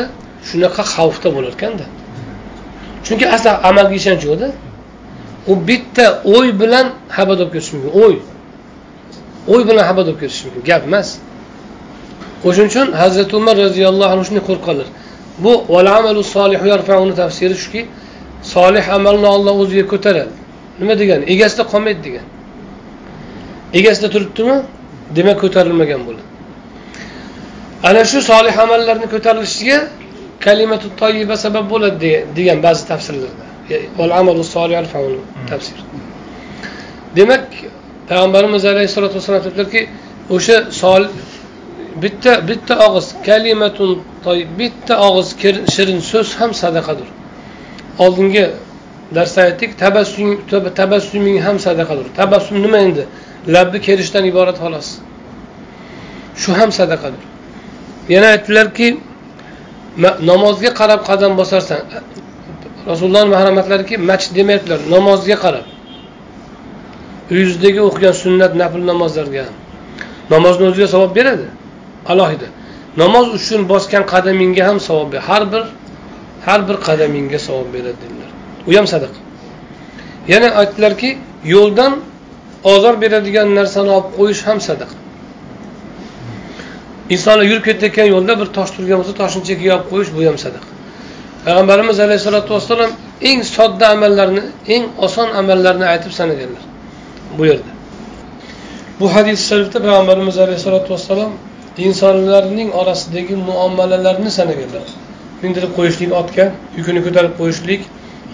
shunaqa 0.48 0.82
xavfda 0.94 1.28
bo'larkanda 1.36 1.84
chunki 3.06 3.26
asli 3.36 3.50
amalga 3.70 3.94
ishonch 4.00 4.22
yo'qda 4.28 4.48
u 5.50 5.52
bitta 5.68 6.06
o'y 6.36 6.48
bilan 6.60 6.86
habad 7.16 7.38
bo'lib 7.38 7.52
ketishi 7.54 7.72
mumkin 7.76 7.92
o'y. 8.04 8.16
O'y 9.52 9.62
bilan 9.68 9.84
xabar 9.88 10.04
bo'lib 10.06 10.18
ketishi 10.22 10.42
mumkin 10.46 10.62
gap 10.70 10.82
emas. 10.88 11.08
O'shaning 12.46 12.70
uchun 12.72 12.86
hazrati 13.00 13.32
umar 13.40 13.54
roziyallohu 13.64 14.10
anhu 14.14 14.24
shunday 14.28 14.44
qo'rqqanlar. 14.50 14.88
Bu 15.42 15.78
amalu 15.78 16.22
solihu 16.24 16.66
yarfauni 16.66 17.14
tafsiri 17.14 17.54
shuki 17.54 17.86
solih 18.42 18.84
amalni 18.96 19.26
olloh 19.26 19.54
o'ziga 19.62 19.86
ko'taradi. 19.92 20.34
Nima 20.80 20.94
degani 20.98 21.24
egasida 21.34 21.64
qolmaydi 21.72 22.00
degan. 22.08 22.26
Egasida 23.78 24.08
turibdimi? 24.14 24.56
Demak 25.16 25.36
ko'tarilmagan 25.44 26.00
bo'ladi. 26.06 26.26
Ana 27.88 28.02
shu 28.10 28.18
solih 28.30 28.54
amallarni 28.64 29.06
ko'tarilishiga 29.14 29.78
kalimatu 30.46 30.86
toyiba 31.00 31.36
sabab 31.44 31.64
bo'ladi 31.72 32.10
degan 32.38 32.58
ba'zi 32.66 32.82
tafsirlarda. 32.90 33.44
Amalu 34.20 34.42
tafsir 35.50 35.78
demak 37.16 37.44
payg'ambarimiz 38.08 38.64
alayhissalotu 38.64 39.14
vassalom 39.14 39.40
aytdilarki 39.40 39.80
o'sha 40.36 40.56
bitta 42.02 42.32
bitta 42.48 42.74
og'iz 42.86 43.06
kalimatun 43.28 43.90
toyib 44.24 44.50
bitta 44.60 44.94
og'iz 45.08 45.28
shirin 45.74 46.00
so'z 46.10 46.28
ham 46.40 46.50
sadaqadir 46.62 47.08
oldingi 48.04 48.46
darsda 49.16 49.40
aytdik 49.48 49.70
tabassum 49.84 50.28
tabassuming 50.80 51.38
ham 51.46 51.56
sadaqadir 51.66 52.06
tabassum 52.20 52.56
nima 52.64 52.78
endi 52.86 53.04
labni 53.54 53.78
kerishdan 53.86 54.24
iborat 54.32 54.56
xolos 54.64 54.88
shu 56.40 56.50
ham 56.60 56.70
sadaqadir 56.80 57.22
yana 58.14 58.26
aytdilarki 58.34 58.88
namozga 60.30 60.70
qarab 60.80 61.00
qadam 61.10 61.32
bosarsan 61.40 61.80
rasulullohni 62.90 63.30
marhamatlariki 63.36 63.94
masjid 64.10 64.32
demayaptilar 64.36 64.80
namozga 64.94 65.36
qarab. 65.44 65.66
Uyingizdagi 67.30 67.80
o'qigan 67.88 68.14
sunnat 68.22 68.52
nafl 68.62 68.82
namozlarga 68.90 69.44
namozni 70.34 70.64
o'ziga 70.70 70.88
savob 70.94 71.12
beradi 71.18 71.46
alohida. 72.12 72.48
Namoz 72.96 73.26
uchun 73.38 73.60
bosgan 73.72 74.04
qadamingga 74.12 74.62
ham 74.68 74.78
savob 74.88 75.12
ber. 75.12 75.20
Har 75.28 75.52
bir 75.52 75.64
har 76.46 76.60
bir 76.68 76.76
qadamingga 76.88 77.38
savob 77.38 77.68
beradi 77.74 77.98
dedilar. 78.04 78.30
U 78.68 78.70
ham 78.78 78.86
sadaqa. 78.94 79.18
Yana 80.32 80.48
aytdilarki 80.60 81.10
yo'ldan 81.54 81.92
ozor 82.64 82.94
beradigan 83.02 83.48
narsani 83.58 83.90
olib 83.96 84.10
qo'yish 84.18 84.42
ham 84.48 84.58
sadaqa. 84.68 84.96
Insonlar 87.14 87.44
yurib 87.50 87.64
ketayotgan 87.68 88.06
yo'lda 88.14 88.32
bir 88.40 88.48
tosh 88.56 88.70
turgan 88.76 88.96
bo'lsa 89.00 89.14
toshni 89.22 89.42
chekiga 89.48 89.72
olib 89.76 89.86
qo'yish 89.92 90.10
bu 90.16 90.20
ham 90.28 90.38
sadaqa. 90.44 90.68
Payg'ambarimiz 91.44 91.98
alayhissalotu 92.06 92.50
vassalom 92.54 92.90
eng 93.30 93.40
sodda 93.56 93.86
amallarni 93.94 94.42
eng 94.74 94.84
oson 95.06 95.28
amallarni 95.40 95.86
aytib 95.92 96.12
sanaganlar 96.20 96.64
bu 97.38 97.42
yerda. 97.50 97.72
Bu 99.00 99.06
hadis 99.14 99.38
sharifda 99.48 99.78
payg'ambarimiz 99.86 100.36
alayhissalotu 100.44 100.88
vassalom 100.94 101.32
insonlarning 101.86 102.70
orasidagi 102.80 103.34
muomalalarni 103.48 104.30
sanaganlar 104.38 104.88
mindirib 105.42 105.72
qo'yishlik 105.78 106.10
otga 106.20 106.44
yukini 106.78 107.00
ko'tarib 107.06 107.34
qo'yishlik 107.40 107.82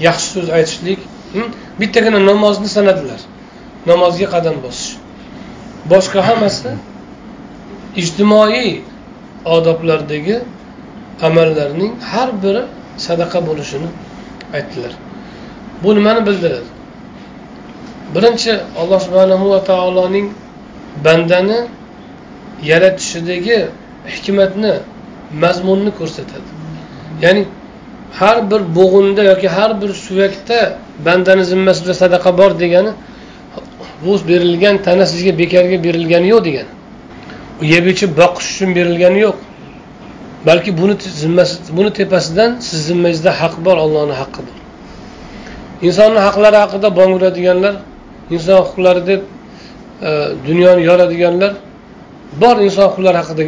yaxshi 0.07 0.29
so'z 0.35 0.49
aytishlik 0.59 1.01
bittagina 1.81 2.19
namozni 2.31 2.69
sanadilar. 2.77 3.21
Namozga 3.87 4.27
qadam 4.35 4.57
bosish. 4.65 4.97
Boshqa 5.93 6.21
hammasi 6.29 6.71
ijtimoiy 8.03 8.71
odoblardagi 9.55 10.37
amallarning 11.29 11.93
har 12.11 12.29
biri 12.43 12.63
sadaqa 13.07 13.39
bo'lishini 13.49 13.89
aytdilar. 14.57 14.93
Bu 15.83 15.91
nimani 15.97 16.21
bildiradi. 16.29 16.69
Birinchi 18.15 18.53
alloh 18.81 19.01
subhanahu 19.07 19.45
va 19.53 19.61
taoloning 19.71 20.27
bandani 21.05 21.59
yaratishidagi 22.71 23.59
hikmatni 24.15 24.73
mazmunni 25.43 25.91
ko'rsatadi. 25.99 26.49
Ya'ni 27.25 27.43
har 28.21 28.37
bir 28.51 28.61
bo'g'inda 28.79 29.23
yoki 29.31 29.49
har 29.57 29.71
bir 29.81 29.91
suyakda 30.07 30.59
bandani 31.07 31.45
zimmasida 31.53 31.95
sadaqa 32.03 32.31
bor 32.41 32.51
degani 32.63 32.93
bu 34.05 34.13
berilgan 34.29 34.83
tana 34.87 35.05
sizga 35.13 35.33
bekorga 35.39 35.79
berilgani 35.87 36.27
yo'q 36.35 36.45
degani. 36.49 36.73
Yeb 37.75 37.85
ichib 37.93 38.11
boqish 38.21 38.49
uchun 38.55 38.71
berilgani 38.79 39.19
yo'q. 39.27 39.37
Balki 40.47 40.71
buni 40.81 40.95
zimmasi 41.23 41.55
buni 41.77 41.91
tepasidan 41.99 42.51
siz 42.67 42.79
zimmangizda 42.89 43.31
haq 43.41 43.55
bor 43.67 43.77
ollohni 43.85 44.15
haqqi 44.23 44.41
bor 44.47 44.59
insonni 45.89 46.21
haqlari 46.27 46.59
haqida 46.65 46.89
bong 46.99 47.13
uradiganlar 47.19 47.75
inson 48.35 48.57
huquqlari 48.63 49.03
deb 49.11 49.21
e, 50.09 50.11
dunyoni 50.47 50.83
yoradiganlar 50.89 51.53
bor 52.43 52.57
inson 52.67 52.85
huquqlari 52.89 53.19
haqida 53.23 53.43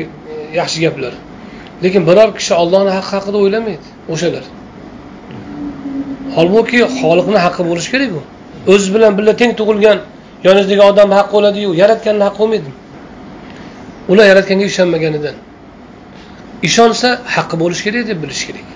yaxshi 0.61 0.79
gaplar. 0.85 1.13
Lekin 1.83 2.03
biror 2.09 2.29
kishi 2.39 2.53
ollohni 2.63 2.93
haqqi 2.99 3.13
haqida 3.19 3.37
o'ylamaydi 3.45 3.87
o'shalar. 4.13 4.45
Holbuki 6.37 6.79
xoliqni 6.99 7.39
haqqi 7.47 7.63
bo'lishi 7.71 7.91
kerak 7.95 8.11
bu 8.17 8.23
o'zi 8.73 8.89
bilan 8.95 9.13
birga 9.19 9.35
teng 9.41 9.53
tug'ilgan 9.61 9.99
yonizdagi 10.47 10.83
odamni 10.91 11.15
haqqi 11.21 11.35
o'ladiyu 11.39 11.71
yaratganni 11.83 12.25
haqqi 12.29 12.41
o'lmaydi 12.45 12.71
ular 14.11 14.27
yaratganga 14.33 14.65
ishonmaganidan. 14.73 15.37
Ishonsa 16.69 17.09
haqqi 17.37 17.57
bo'lishi 17.63 17.83
kerak 17.87 18.05
deb 18.11 18.19
bilish 18.23 18.43
kerak. 18.49 18.67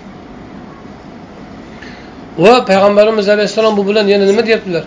Va 2.44 2.54
payg'ambarimiz 2.70 3.26
alayhissalom 3.34 3.76
bu 3.78 3.82
bilan 3.88 4.06
yana 4.12 4.24
nima 4.30 4.42
deyaptilar? 4.48 4.84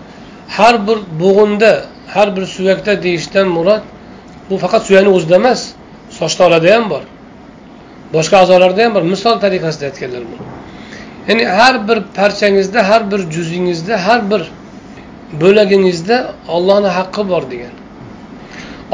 Har 0.57 0.75
bir 0.87 0.97
bo'g'inda 1.21 1.71
har 2.15 2.27
bir 2.35 2.45
suyakda 2.55 3.03
deyishdan 3.03 3.47
murod 3.57 3.83
bu 4.49 4.55
faqat 4.63 4.81
suyakni 4.87 5.09
o'zida 5.17 5.35
emas 5.41 5.61
soch 6.19 6.33
tolada 6.39 6.69
ham 6.75 6.89
bor. 6.93 7.03
Boshqa 8.15 8.35
a'zolarda 8.43 8.81
ham 8.85 8.91
bor. 8.95 9.03
Misol 9.13 9.35
tariqasida 9.43 9.85
aytganlar 9.89 10.23
bu 10.31 10.35
ya'ni 11.27 11.45
har 11.45 11.87
bir 11.87 11.97
parchangizda 12.15 12.89
har 12.89 13.11
bir 13.11 13.19
juzingizda 13.31 14.07
har 14.07 14.31
bir 14.31 14.41
bo'lagingizda 15.41 16.17
ollohni 16.55 16.89
haqqi 16.97 17.23
bor 17.31 17.43
degan. 17.51 17.73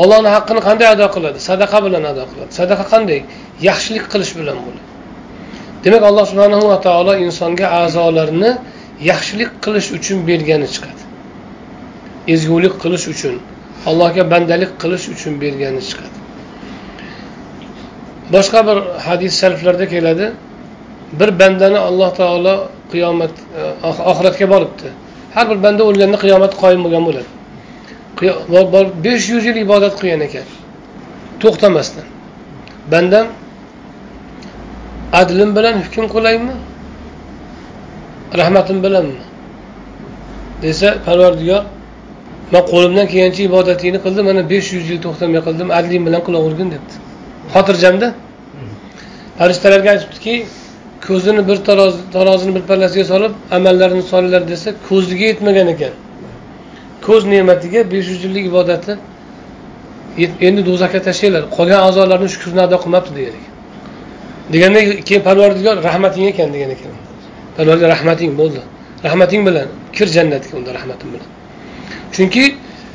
Ollohni 0.02 0.30
haqqini 0.36 0.62
qanday 0.68 0.88
ado 0.96 1.08
qiladi? 1.16 1.40
Sadaqa 1.50 1.78
bilan 1.86 2.04
ado 2.12 2.24
qiladi. 2.32 2.52
Sadaqa 2.60 2.86
qanday? 2.94 3.20
Yaxshilik 3.70 4.06
qilish 4.14 4.34
bilan 4.40 4.58
bo'ladi. 4.66 4.88
Demak 5.84 6.04
alloh 6.10 6.26
subhanahu 6.32 6.66
va 6.72 6.78
taolo 6.88 7.14
insonga 7.26 7.68
a'zolarni 7.82 8.52
yaxshilik 9.12 9.52
qilish 9.66 9.88
uchun 9.98 10.18
bergani 10.30 10.68
chiqadi. 10.74 11.02
Ezgulik 12.34 12.74
qilish 12.84 13.06
uchun 13.14 13.36
allohga 13.86 14.24
bandalik 14.32 14.72
qilish 14.82 15.06
uchun 15.14 15.34
bergani 15.42 15.82
chiqadi. 15.90 16.18
Boshqa 18.34 18.60
bir 18.68 18.78
hadis 19.08 19.34
shariflarda 19.42 19.86
keladi. 19.94 20.26
Bir 21.20 21.30
bandani 21.40 21.80
alloh 21.88 22.10
taolo 22.20 22.56
qiyomat 22.92 23.34
e, 23.60 23.62
oxiratga 24.12 24.50
boribdi. 24.54 24.88
Har 25.36 25.46
bir 25.52 25.64
banda 25.64 25.84
o'lganda 25.90 26.18
qiyomat 26.24 26.54
qoyim 26.62 26.82
bo'lgan 26.86 27.04
bo'ladi. 27.10 27.30
Besh 29.06 29.26
yuz 29.34 29.44
yil 29.50 29.58
ibodat 29.66 29.94
qilgan 30.00 30.22
ekan. 30.28 30.46
To'xtamasdan. 31.42 32.08
Bandam 32.92 33.28
adlim 35.22 35.50
bilan 35.58 35.76
hukm 35.84 36.06
qilaymi? 36.16 36.54
Rahmatim 38.40 38.78
bilanmi? 38.84 39.22
Desa 40.62 40.90
parvardigor 41.06 41.64
man 42.54 42.64
qo'limdan 42.72 43.08
kelgancha 43.12 43.42
ibodatingni 43.50 44.00
qildim 44.06 44.26
mana 44.30 44.42
besh 44.54 44.68
yuz 44.76 44.86
yil 44.92 45.00
to'xtamay 45.06 45.42
qildim 45.48 45.70
adling 45.80 46.02
bilan 46.08 46.22
quloq 46.28 46.44
urgin 46.50 46.68
debdi. 46.74 46.94
Xotirjamda? 47.54 48.08
Farishtalarga 49.40 49.90
aytibdiki 49.96 50.34
ko'zini 51.08 51.42
bir 51.50 51.58
taroz 51.68 51.96
tarozini 52.16 52.52
bir 52.58 52.64
pallasiga 52.70 53.06
solib 53.12 53.34
amallarini 53.58 54.04
solinglar 54.12 54.44
desa 54.52 54.70
ko'ziga 54.90 55.26
yetmagan 55.32 55.68
ekan. 55.74 55.94
Ko'z 57.06 57.22
ne'matiga 57.34 57.82
besh 57.94 58.08
yuz 58.12 58.20
yillik 58.26 58.46
ibodati 58.52 58.92
endi 60.48 60.62
do'zaxga 60.70 61.00
tashlanglar 61.08 61.44
qolgan 61.58 61.82
a'zolarni 61.88 62.30
shukrini 62.34 62.62
ado 62.68 62.78
qilmabdi 62.84 63.12
degan 63.18 63.36
ekan. 63.40 63.54
Deganda 64.54 64.80
keyin 65.08 65.22
parvardigor 65.28 65.76
rahmating 65.90 66.26
ekan 66.32 66.50
degan 66.56 66.72
ekan. 66.76 66.94
Parvardigor 67.58 67.90
rahmating 67.96 68.32
bo'ldi. 68.40 68.62
Rahmating 69.08 69.42
bilan 69.48 69.68
kir 69.96 70.08
jannatga 70.16 70.54
unda 70.60 70.72
rahmatim 70.78 71.10
bilan. 71.14 71.30
Chunki 72.20 72.46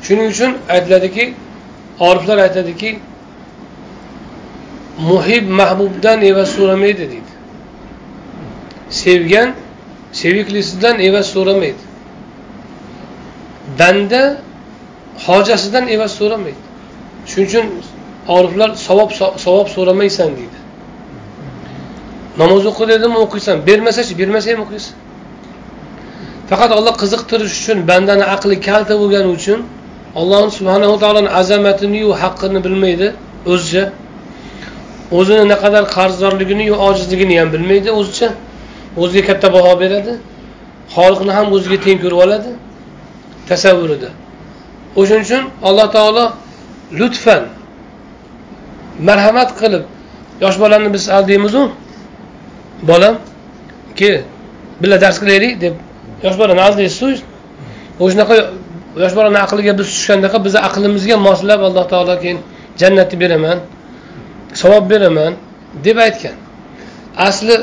shuning 0.07 0.29
uchun 0.35 0.53
aytiladiki 0.75 1.25
oriflar 2.01 2.39
aytadiki 2.39 2.91
muhib 5.11 5.45
mahbubdan 5.61 6.23
evaz 6.23 6.49
so'ramaydi 6.57 6.99
deydi. 6.99 7.33
Sevgan 8.91 9.55
seviklisidan 10.13 10.97
evaz 11.09 11.27
so'ramaydi 11.27 11.85
banda 13.79 14.23
hojasidan 15.27 15.89
evaz 15.95 16.13
so'ramaydi 16.21 16.63
shuning 17.31 17.49
uchun 17.49 17.67
oriflar 18.37 18.71
savob 18.87 19.11
savob 19.45 19.69
so'ramaysan 19.77 20.31
deydi. 20.39 20.59
Namoz 22.39 22.67
o'qi 22.71 22.85
dedimi 22.93 23.17
o'qiysan 23.25 23.57
bermasachi 23.67 24.19
bermasa 24.21 24.51
ham 24.53 24.61
o'qiysan 24.67 24.95
faqat 26.51 26.71
olloh 26.79 26.95
qiziqtirish 27.03 27.55
uchun 27.61 27.79
bandani 27.91 28.25
aqli 28.35 28.57
kalta 28.69 28.95
bo'lgani 29.03 29.29
uchun 29.37 29.59
alloh 30.21 30.43
subhanava 30.59 30.97
taoloni 31.03 31.31
azamatiniyu 31.41 32.11
haqqini 32.23 32.61
bilmaydi 32.67 33.07
o'zicha. 33.53 33.85
O'zini 35.19 35.45
naqadar 35.53 35.85
qarzdorligini 35.97 36.65
ojizligini 36.87 37.35
ham 37.41 37.49
bilmaydi 37.55 37.91
o'zicha. 38.01 38.29
O'ziga 39.03 39.25
katta 39.29 39.49
baho 39.57 39.73
beradi. 39.83 40.13
Xoliqni 40.95 41.33
ham 41.39 41.47
o'ziga 41.57 41.79
teng 41.85 41.99
ko'rib 42.05 42.19
oladi. 42.25 42.51
Tasavvurida 43.49 44.11
o'shaning 45.01 45.25
uchun 45.27 45.43
alloh 45.69 45.87
taolo 45.97 46.25
lutfan 46.99 47.43
marhamat 49.09 49.51
qilib 49.61 49.85
yosh 50.45 50.57
bolani 50.63 50.89
biz 50.95 51.05
aldaymizu 51.17 51.63
bolam 52.91 53.15
ke 53.99 54.11
birga 54.81 54.99
dars 55.05 55.17
qilaylik 55.23 55.53
deb 55.65 55.75
yosh 56.25 56.37
bolani 56.41 56.63
aldaysizu 56.69 57.09
o'shanaqa 58.05 58.35
yosh 59.03 59.15
bolani 59.19 59.39
aqliga 59.47 59.73
biz 59.79 59.87
tushgandaqa 59.95 60.39
bizni 60.45 60.61
aqlimizga 60.69 61.17
moslab 61.29 61.61
alloh 61.69 61.85
taolo 61.93 62.15
keyin 62.23 62.39
jannatni 62.81 63.17
beraman 63.23 63.59
savob 64.61 64.85
beraman 64.91 65.33
deb 65.85 65.97
aytgan. 66.07 66.37
Asli 67.29 67.55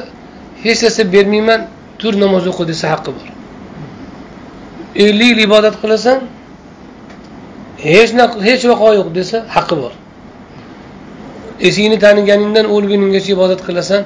hech 0.63 0.84
narsa 0.84 1.04
bermayman 1.13 1.62
tur 2.00 2.13
namoz 2.24 2.43
o'qi 2.52 2.63
desa 2.71 2.86
haqqi 2.93 3.12
bor. 3.17 3.28
Ellik 5.06 5.30
yil 5.32 5.39
ibodat 5.47 5.76
qilasan 5.82 6.19
hech 7.89 8.12
hech 8.47 8.63
vaqo 8.71 8.89
yo'q 9.00 9.10
desa 9.17 9.38
haqqi 9.56 9.76
bor. 9.82 9.93
Esingni 11.67 11.97
taniganingdan 12.06 12.65
o'lguninggacha 12.76 13.32
ibodat 13.38 13.62
qilasan 13.67 14.02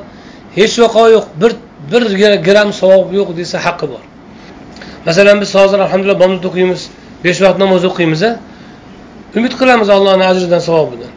hech 0.58 0.76
vaqo 0.84 1.04
yo'q 1.16 1.26
bir 1.42 1.52
bir 1.92 2.02
gram 2.48 2.70
savob 2.82 3.08
yo'q 3.20 3.30
desa 3.40 3.58
haqqi 3.66 3.88
bor. 3.94 4.04
Masalan 5.06 5.42
biz 5.42 5.56
hozir 5.56 5.80
alhamdulillah 5.80 6.20
bomni 6.20 6.40
o'qiymiz. 6.50 6.82
Besh 7.24 7.40
vaqt 7.46 7.58
namoz 7.64 7.84
o'qiymiz 7.90 8.22
umid 9.38 9.54
qilamiz 9.60 9.90
allohni 9.90 10.26
ajridan 10.32 10.60
savobidan. 10.60 11.12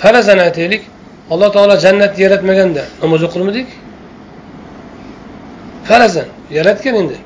Farazan 0.00 0.38
aytaylik. 0.38 0.82
Alloh 1.30 1.52
taolo 1.52 1.76
jannatni 1.84 2.20
yaratmaganda 2.26 2.82
namoz 3.02 3.22
o'qirmidik? 3.26 3.68
Farazan 5.88 6.28
yaratgan 6.58 6.94
endi. 6.94 7.16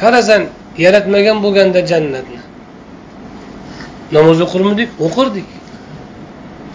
Farazan 0.00 0.42
yaratmagan 0.84 1.38
bo'lganda 1.44 1.80
jannatni 1.92 2.40
namoz 4.16 4.38
o'qirmidik? 4.46 4.88
O'qirdik. 5.06 5.48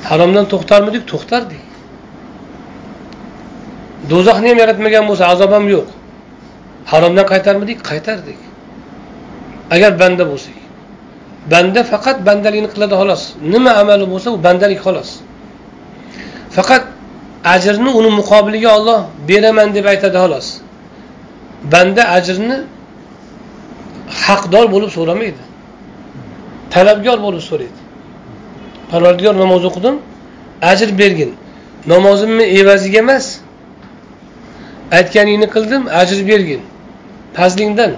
Haromdan 0.09 0.45
to'xtarmidik? 0.51 1.03
To'xtardik. 1.11 1.63
Do'zaxni 4.11 4.47
ham 4.51 4.57
yaratmagan 4.63 5.03
bo'lsa 5.09 5.23
azob 5.33 5.51
ham 5.57 5.65
yo'q. 5.75 5.87
Haromdan 6.91 7.25
qaytarmidik? 7.31 7.77
Qaytardik. 7.89 8.39
Agar 9.73 9.91
banda 10.01 10.23
bo'lsak 10.31 10.57
banda 11.51 11.81
faqat 11.91 12.17
bandalikni 12.27 12.69
qiladi 12.73 12.95
xolos. 13.01 13.23
Nima 13.53 13.71
amali 13.81 14.05
bo'lsa 14.13 14.27
u 14.35 14.37
bandalik 14.45 14.79
xolos. 14.85 15.09
Faqat 16.55 16.83
ajrni 17.55 17.89
uni 17.99 18.09
muqobiliga 18.19 18.69
olloh 18.77 18.99
beraman 19.29 19.67
deb 19.75 19.85
aytadi 19.93 20.17
xolos. 20.23 20.47
Banda 21.73 22.03
ajrni 22.17 22.57
haqdor 24.25 24.65
bo'lib 24.73 24.91
so'ramaydi. 24.97 25.43
Talabgor 26.73 27.17
bo'lib 27.25 27.43
so'raydi. 27.49 27.79
Parvardigor 28.91 29.35
namoz 29.43 29.63
o'qidim 29.69 29.95
ajr 30.71 30.89
bergin. 31.01 31.31
Namozimni 31.93 32.45
evaziga 32.59 32.99
emas 33.05 33.25
aytganingni 34.97 35.47
qildim 35.55 35.83
ajr 36.01 36.19
bergin. 36.29 36.61
Fazlingdan 37.37 37.91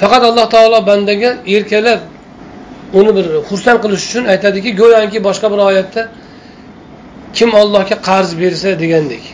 faqat 0.00 0.22
alloh 0.30 0.46
taolo 0.54 0.78
bandaga 0.90 1.30
erkalab 1.56 2.00
uni 2.98 3.10
bir 3.16 3.26
xursand 3.48 3.78
qilish 3.84 4.04
uchun 4.08 4.24
aytadiki 4.34 4.70
go'yoki 4.80 5.18
boshqa 5.28 5.46
bir 5.52 5.60
oyatda 5.68 6.02
kim 7.36 7.50
ollohga 7.60 7.96
qarz 8.08 8.30
bersa 8.42 8.68
degandek 8.82 9.24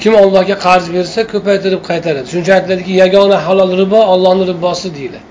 kim 0.00 0.14
ollohga 0.22 0.56
qarz 0.66 0.86
bersa 0.96 1.20
ko'paytirib 1.32 1.82
qaytaradi 1.90 2.26
shuning 2.30 2.44
uchun 2.44 2.54
aytiladiki 2.58 2.92
yagona 3.02 3.38
halol 3.46 3.70
ribo 3.82 4.00
ollohni 4.14 4.44
ribosi 4.52 4.88
deyiladi 4.96 5.26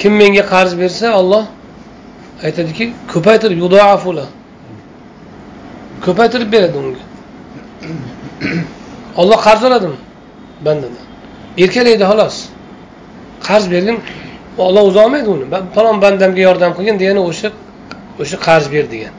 kim 0.00 0.12
menga 0.20 0.44
qarz 0.52 0.72
bersa 0.82 1.06
olloh 1.20 1.44
aytadiki 2.46 2.84
ko'paytirib 3.12 3.58
ko'paytirib 6.06 6.48
beradi 6.54 6.76
unga 6.82 7.02
olloh 9.20 9.38
qarz 9.46 9.62
oladimi 9.68 9.98
bandadan 10.66 11.09
erkalaydi 11.58 12.04
xolos. 12.10 12.36
Qarz 13.46 13.70
bergin 13.70 13.98
olloh 14.58 14.82
uzolmaydi 14.90 15.28
uni. 15.28 15.44
Falon 15.74 15.96
bandamga 16.02 16.40
yordam 16.48 16.72
qilgin 16.76 16.96
degani 17.02 17.20
o'sha 17.30 17.48
o'sha 18.22 18.36
qarz 18.46 18.66
ber 18.72 18.84
degan. 18.94 19.14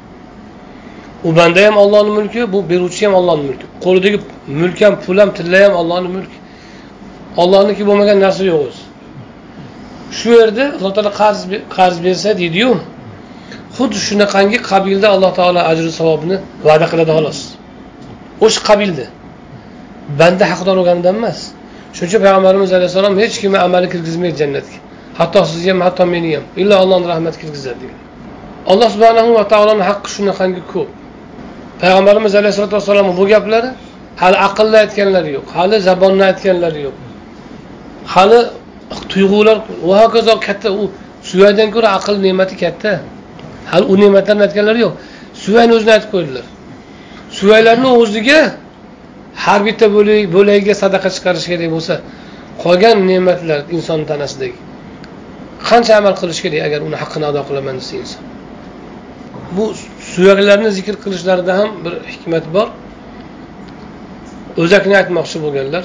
U 1.27 1.35
banda 1.35 1.59
ham 1.67 1.75
ollohni 1.83 2.11
mulki 2.17 2.53
bu 2.53 2.59
beruvchi 2.69 3.05
ham 3.05 3.13
ollohni 3.19 3.43
mulki. 3.49 3.65
Qo'lidagi 3.85 4.19
mulk 4.61 4.81
ham 4.85 4.93
pul 5.05 5.17
ham 5.21 5.29
tilla 5.37 5.59
ham 5.65 5.73
ollohni 5.81 6.09
mulki. 6.15 6.37
Ollohniki 7.41 7.83
bo'lmagan 7.89 8.17
narsa 8.25 8.43
yo'q 8.51 8.61
o'zi. 8.67 8.81
Shu 10.17 10.29
yerda 10.39 10.65
alloh 10.77 10.91
taolo 10.95 11.11
qarz 11.21 11.39
qarz 11.77 11.95
bersa 12.05 12.29
deydiyu 12.41 12.71
xuddi 13.77 13.97
shunaqangi 14.07 14.57
qabilda 14.71 15.07
alloh 15.15 15.31
taolo 15.39 15.61
ajri 15.71 15.91
savobini 15.99 16.37
va'da 16.67 16.85
qiladi 16.91 17.11
xolos. 17.17 17.39
O'sha 18.45 18.61
qabilda. 18.69 19.05
Banda 20.19 20.45
haqdor 20.51 20.75
bo'lganidan 20.79 21.15
emas. 21.21 21.39
Shuning 21.95 22.09
uchun 22.09 22.21
payg'ambarimiz 22.25 22.71
alayhissalom 22.77 23.13
hech 23.21 23.35
kimni 23.41 23.59
amali 23.67 23.87
kirgizmaydi 23.93 24.37
jannatga. 24.41 24.77
Hatto 25.19 25.39
sizni 25.51 25.69
ham 25.73 25.81
hatto 25.87 26.03
meni 26.13 26.29
ham. 26.35 26.45
Illo 26.61 26.75
allohni 26.83 27.07
rahmati 27.13 27.37
kirgizadi 27.41 27.79
degan. 27.81 27.99
Alloh 28.71 28.89
subhanahu 28.95 29.29
va 29.37 29.43
taoloni 29.53 29.83
haqqi 29.89 30.09
shunaqangi 30.15 30.61
ko'p. 30.73 30.89
Payg'ambarimiz 31.81 32.33
alayhisalotu 32.39 32.73
vassalomni 32.77 33.13
bu 33.19 33.25
gaplari 33.33 33.69
hali 34.21 34.37
aqlni 34.47 34.77
aytganlari 34.83 35.29
yo'q 35.37 35.47
hali 35.57 35.75
zabonni 35.87 36.23
aytganlari 36.29 36.79
yo'q. 36.87 36.97
Hali 38.13 38.39
tuyg'ular 39.11 39.57
va 39.87 39.95
hokazo 40.03 40.33
katta 40.47 40.69
u 40.81 40.83
suvaydan 41.29 41.69
ko'ra 41.75 41.89
aql 41.97 42.15
ne'mati 42.25 42.55
katta. 42.63 42.91
Hali 43.71 43.85
u 43.93 43.95
ne'matlarni 44.01 44.43
aytganlari 44.47 44.79
yo'q. 44.85 44.93
Suvayni 45.43 45.71
o'zini 45.77 45.91
aytib 45.95 46.09
qo'ydilar. 46.15 46.45
Suvaylarni 47.37 47.89
o'ziga 48.01 48.39
har 49.45 49.59
bitta 49.67 49.85
bo'lagiga 50.35 50.73
sadaqa 50.83 51.09
chiqarish 51.15 51.47
kerak 51.51 51.69
bo'lsa 51.75 51.95
qolgan 52.63 52.97
ne'matlar 53.09 53.59
inson 53.75 53.99
tanasidagi. 54.09 54.57
Qancha 55.69 55.93
amal 56.01 56.13
qilish 56.21 56.41
kerak 56.45 56.61
agar 56.67 56.79
uni 56.87 56.97
haqqini 57.01 57.25
ado 57.31 57.41
qilaman 57.47 57.75
desa 57.81 57.93
inson? 58.03 58.23
Bu 59.55 59.65
suyaklarni 60.13 60.69
zikr 60.77 60.95
qilishlarida 61.03 61.53
ham 61.59 61.69
bir 61.83 61.93
hikmat 62.13 62.45
bor. 62.55 62.67
O'zakni 64.61 64.95
aytmoqchi 65.01 65.37
bo'lganlar 65.45 65.83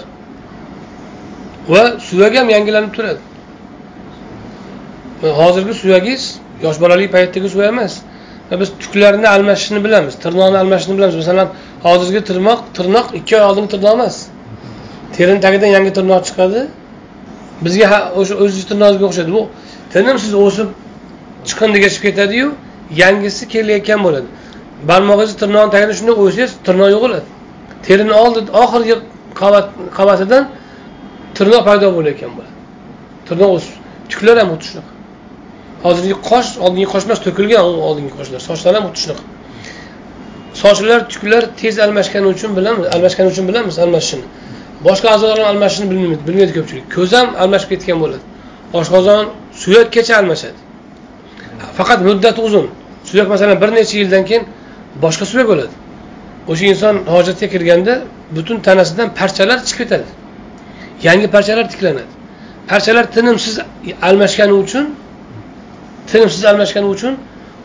va 1.72 1.82
suyak 2.08 2.34
ham 2.38 2.48
yangilanib 2.56 2.92
turadi. 2.96 3.20
Hozirgi 5.40 5.74
suyagingiz 5.82 6.24
yosh 6.64 6.78
bolalik 6.84 7.08
paytdagi 7.16 7.48
suyak 7.54 7.68
emas. 7.74 7.94
Biz 8.60 8.68
tuklarni 8.82 9.26
almashishni 9.34 9.80
bilamiz 9.86 10.14
tirnoqni 10.24 10.58
almashishni 10.62 10.94
bilamiz. 10.98 11.16
Masalan 11.22 11.48
hozirgi 11.84 12.20
tirnoq 12.28 12.60
tirnoq 12.76 13.06
ikki 13.18 13.36
oy 13.38 13.44
oldingi 13.48 13.68
tirnoq 13.74 13.94
emas. 13.98 14.16
Terini 15.16 15.40
tagidan 15.46 15.70
yangi 15.76 15.92
tirnoq 15.98 16.22
chiqadi. 16.28 16.60
Bizga 17.64 17.86
o'sha 18.18 18.34
o'zizni 18.42 18.66
tirnog'imizga 18.70 19.06
o'xshaydi. 19.10 19.30
Bu 19.36 19.42
tinimsiz 19.92 20.34
o'sib 20.46 20.68
chiqindiga 21.48 21.88
chiqib 21.94 22.04
ketadiyu 22.08 22.48
yangisi 23.02 23.44
kelayotgan 23.52 24.00
bo'ladi. 24.06 24.28
Barmog'ingizni 24.88 25.36
tirnog'ini 25.42 25.72
tagini 25.74 25.94
shunday 25.98 26.14
qo'ysangiz 26.20 26.52
tirnoq 26.66 26.90
yo'qoladi 26.94 27.28
terini 27.86 28.14
oldi 28.22 28.40
oxirgi 28.62 28.96
qavat 29.40 29.66
qavatidan 29.98 30.44
tirnoq 31.36 31.62
paydo 31.68 31.86
bo'layotgan 31.96 32.30
bo'ladi. 32.36 32.54
Tirnoq 33.28 33.50
o'sib 33.56 33.74
tuklar 34.10 34.36
ham 34.40 34.48
xuddi 34.52 34.66
shunaqa. 34.70 34.92
Hozirgi 35.84 36.16
qosh 36.30 36.50
oldingi 36.64 36.88
qosh 36.92 37.04
emas 37.08 37.20
to'kilgan 37.26 37.62
oldingi 37.88 38.12
qoshlar 38.18 38.40
sochlar 38.48 38.72
ham 38.78 38.84
xuddi 38.88 39.00
shunaqa. 39.04 39.24
Sochlar 40.62 41.00
tuklar 41.12 41.42
tez 41.60 41.74
almashgani 41.84 42.26
uchun 42.34 42.50
bilamiz 42.58 42.86
almashgani 42.94 43.28
uchun 43.32 43.44
bilamiz 43.48 43.78
almashishini. 43.84 44.26
Boshqa 44.86 45.08
a'zolar 45.14 45.38
ham 45.38 45.48
almashishini 45.52 45.86
bilmaydi 45.90 46.22
bilmaydi 46.28 46.52
ko'pchilik. 46.58 46.84
Ko'z 46.96 47.10
ham 47.18 47.28
almashib 47.42 47.68
ketgan 47.72 47.98
bo'ladi. 48.02 48.24
Oshqozon 48.78 49.24
suyakgacha 49.62 50.14
almashadi. 50.20 50.58
Faqat 51.78 52.00
muddati 52.08 52.40
uzun. 52.48 52.66
Suyak 53.08 53.28
masalan 53.32 53.56
bir 53.62 53.70
necha 53.78 53.94
yildan 54.00 54.24
keyin 54.28 54.44
boshqa 55.04 55.24
suyak 55.32 55.46
bo'ladi. 55.52 55.74
O'sha 56.50 56.64
inson 56.72 56.94
hojatga 57.14 57.46
kirganda 57.54 57.94
butun 58.36 58.56
tanasidan 58.66 59.08
parchalar 59.20 59.58
chiqib 59.68 59.78
ketadi. 59.80 60.08
Yangi 61.06 61.26
parchalar 61.34 61.66
tiklanadi. 61.72 62.12
Parchalar 62.70 63.04
tinimsiz 63.16 63.54
almashgani 64.08 64.54
uchun 64.62 64.84
tinimsiz 66.10 66.44
almashgani 66.50 66.88
uchun 66.94 67.12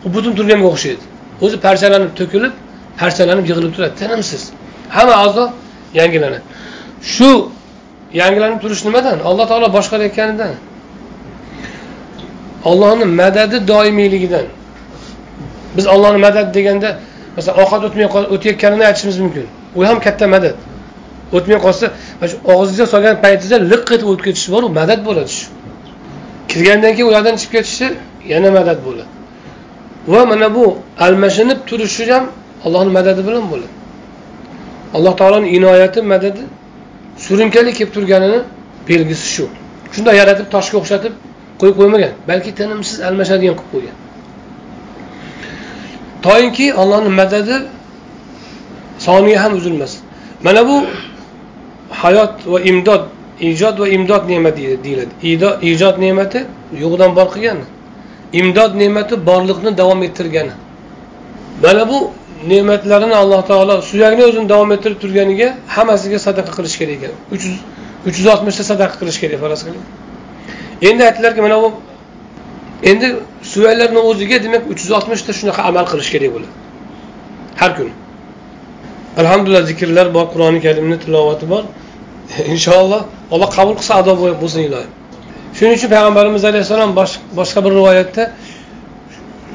u 0.04 0.08
butun 0.14 0.32
turganga 0.38 0.66
o'xshaydi. 0.72 1.04
O'zi 1.44 1.56
parchalanib 1.66 2.12
to'kilib 2.20 2.54
parchalanib 3.02 3.44
yig'ilib 3.50 3.72
turadi 3.76 3.94
tinimsiz 4.02 4.42
hamma 4.96 5.14
a'zo 5.24 5.44
yangilanadi 6.00 6.44
shu 7.14 7.30
yangilanib 8.20 8.58
turish 8.64 8.82
nimadan 8.88 9.18
alloh 9.28 9.44
taolo 9.50 9.68
boshqarayotganidan 9.76 10.52
Allohning 12.64 13.08
madadi 13.22 13.68
doimiyligidan. 13.68 14.46
Biz 15.76 15.86
Allohning 15.86 16.20
madad 16.20 16.54
deganda 16.54 16.96
masalan 17.36 17.56
ovqat 17.62 17.82
o'tmay 17.88 18.06
o'tayotganini 18.34 18.84
aytishimiz 18.90 19.18
mumkin. 19.24 19.46
U 19.78 19.80
ham 19.88 19.98
katta 20.06 20.26
madad. 20.34 20.56
O'tmay 21.36 21.58
qolsa, 21.66 21.86
shu 22.30 22.36
og'zingizga 22.52 22.86
solgan 22.94 23.16
paytingizda 23.24 23.58
liq 23.72 23.84
etib 23.94 24.08
o'tib 24.12 24.24
ketishi 24.28 24.48
bor, 24.54 24.62
u 24.68 24.70
madad 24.80 25.00
bo'ladi 25.08 25.30
shu. 25.38 25.46
Kirgandan 26.50 26.92
keyin 26.96 27.08
ulardan 27.10 27.34
chiqib 27.40 27.52
ketishi 27.56 27.88
yana 28.32 28.50
madad 28.58 28.78
bo'ladi. 28.86 29.10
Va 30.12 30.22
mana 30.30 30.48
bu 30.56 30.64
almashinib 31.06 31.58
turishi 31.68 32.04
ham 32.12 32.24
Allohning 32.66 32.92
madadi 32.98 33.22
bilan 33.28 33.44
bo'ladi. 33.52 33.74
Alloh 34.96 35.12
taoloning 35.20 35.52
inoyati, 35.58 36.00
madadi 36.12 36.42
surunkali 37.24 37.72
kelib 37.78 37.92
turganini 37.96 38.40
belgisi 38.88 39.26
shu. 39.34 39.44
Shunday 39.94 40.14
yaratib 40.22 40.46
toshga 40.54 40.76
o'xshatib 40.80 41.12
qo'yib 41.60 41.76
qo'ymagan, 41.80 42.12
balki 42.30 42.50
tinimsiz 42.58 42.96
almashadigan 43.08 43.54
qilib 43.58 43.70
qo'ygan. 43.74 43.96
Toyinki 46.26 46.66
Allohning 46.82 47.14
madadi 47.22 47.56
soniya 49.06 49.38
ham 49.44 49.52
uzilmas. 49.58 49.92
Mana 50.46 50.62
bu 50.68 50.76
hayot 52.02 52.34
va 52.52 52.58
imdod, 52.70 53.02
ijod 53.50 53.76
va 53.82 53.86
imdod 53.96 54.22
ne'mati 54.32 54.62
deyiladi. 54.84 55.12
Ijod 55.72 55.96
ne'mati 56.04 56.40
yo'qdan 56.82 57.10
bor 57.18 57.28
qilgani. 57.34 57.64
Imdod 58.40 58.72
ne'mati 58.82 59.14
borliqni 59.28 59.70
davom 59.80 60.00
ettirgani. 60.06 60.54
Mana 61.64 61.88
bu 61.90 61.98
ne'matlarini 62.50 63.16
Alloh 63.22 63.40
taolo 63.50 63.74
suyakni 63.90 64.22
o'zini 64.28 64.48
davom 64.52 64.70
ettirib 64.76 64.98
turganiga 65.04 65.48
hammasiga 65.76 66.18
sadaqa 66.26 66.52
qilish 66.58 66.76
kerak 66.80 66.96
ekan. 66.98 67.14
300 67.30 67.58
360 68.06 68.32
oltmishta 68.34 68.64
sadaqa 68.72 68.94
qilish 69.00 69.18
kerak 69.22 69.38
faraz 69.44 69.60
qiling. 69.66 69.84
Endi 70.88 71.02
aytdilarki, 71.08 71.40
mana 71.46 71.56
bu 71.62 71.68
endi 72.90 73.06
suyaklarni 73.52 74.00
o'ziga 74.10 74.36
demak 74.44 74.62
360 74.70 75.22
ta 75.26 75.32
shunaqa 75.38 75.62
amal 75.70 75.84
qilish 75.92 76.10
kerak 76.14 76.30
bo'ladi. 76.34 76.52
Har 77.60 77.70
kuni. 77.76 77.92
Alhamdulillah 79.20 79.62
zikrlar 79.70 80.06
bor, 80.16 80.26
Qur'oni 80.32 80.60
karimni 80.66 80.96
tilovati 81.04 81.46
bor. 81.52 81.64
Inshaalloh 82.54 83.02
Alloh 83.34 83.50
qabul 83.56 83.74
qilsa 83.80 83.92
ado 84.00 84.12
bo'lsin 84.42 84.62
iloyim. 84.68 84.92
Shuning 85.56 85.74
uchun 85.78 85.90
payg'ambarimiz 85.94 86.44
alayhissalom 86.50 86.90
boshqa 87.38 87.60
bir 87.64 87.72
rivoyatda 87.78 88.22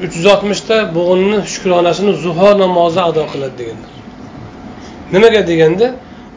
360 0.02 0.26
oltmishta 0.32 0.76
bo'g'inni 0.96 1.38
shukronasini 1.52 2.12
zuho 2.24 2.50
namozi 2.62 3.00
ado 3.08 3.22
qiladi 3.32 3.56
deganlar. 3.60 3.92
Nimaga 5.14 5.40
deganda, 5.50 5.86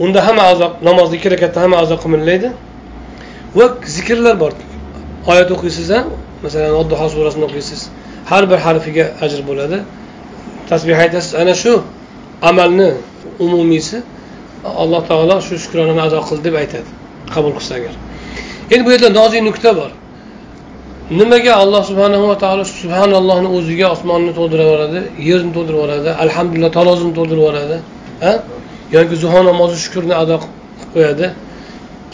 unda 0.03 0.19
hamma 0.27 0.43
a'zo 0.51 0.67
namozda 0.87 1.15
ikki 1.17 1.29
rakatda 1.33 1.59
hamma 1.63 1.77
a'zo 1.83 1.95
qimirlaydi 2.03 2.49
va 3.57 3.65
zikrlar 3.95 4.35
bor. 4.43 4.53
Oyat 5.31 5.49
o'qiysiz 5.55 5.89
a 5.97 5.99
masalan, 6.43 6.73
Odduho 6.81 7.07
surasini 7.13 7.45
o'qiysiz. 7.49 7.81
Har 8.31 8.43
bir 8.51 8.59
harfiga 8.65 9.05
ajr 9.25 9.39
bo'ladi. 9.49 9.77
Tasbih 10.69 10.97
aytasiz, 11.03 11.31
ana 11.41 11.53
shu 11.63 11.73
amalni 12.49 12.89
umumiysi 13.45 13.97
Alloh 14.83 15.01
taolo 15.09 15.35
shu 15.47 15.55
shukronani 15.63 16.01
ado 16.07 16.19
qildi 16.29 16.43
deb 16.47 16.55
aytadi. 16.61 16.89
Qabul 17.33 17.53
qilsa 17.57 17.73
agar. 17.79 17.93
Endi 18.71 18.83
bu 18.85 18.91
yerda 18.93 19.09
nozik 19.19 19.41
nuqta 19.49 19.71
bor. 19.79 19.91
Nimaga 21.19 21.53
Alloh 21.63 21.83
subhanahu 21.89 22.27
va 22.31 22.37
taolo 22.43 22.63
subhanallohni 22.63 23.49
o'ziga 23.57 23.87
osmonni 23.95 24.31
to'ldirib 24.39 24.65
yuboradi, 24.69 24.99
yerni 25.29 25.51
to'ldirib 25.55 25.79
yuboradi, 25.79 26.09
alhamdulillah 26.23 26.71
tarozini 26.77 27.13
to'ldirib 27.17 27.41
yuboradi, 27.43 27.77
ha? 28.23 28.33
Yoki 28.95 29.15
zuho 29.23 29.39
namozi 29.49 29.75
shukrni 29.83 30.13
ado 30.21 30.35
qilib 30.43 30.89
qo'yadi. 30.93 31.25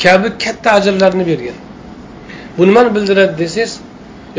Kabi 0.04 0.28
katta 0.44 0.70
ajrlarni 0.78 1.24
bergan. 1.32 1.58
Bu 2.58 2.64
nimani 2.70 2.90
bildiradi 2.96 3.34
desangiz, 3.44 3.72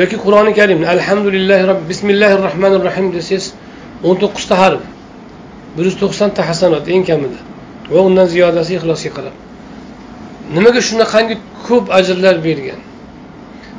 yoki 0.01 0.17
Qur'oni 0.25 0.53
karimni 0.59 0.87
alhamdulillahi 0.95 1.65
robbi 1.71 1.85
bismillahi 1.93 2.35
rohmanir 2.47 2.81
rohim 2.89 3.07
desangiz, 3.17 3.45
19 4.03 4.49
ta 4.51 4.55
harf. 4.63 4.83
190 5.77 6.35
ta 6.37 6.43
hasanat 6.49 6.85
eng 6.95 7.05
kamida 7.11 7.39
va 7.93 8.01
undan 8.09 8.27
ziyodasi 8.35 8.73
ixlosga 8.79 9.11
qarab. 9.17 9.35
Nimaga 10.57 10.81
shunaqangi 10.89 11.35
ko'p 11.67 11.85
ajrlar 11.99 12.37
bergan? 12.47 12.81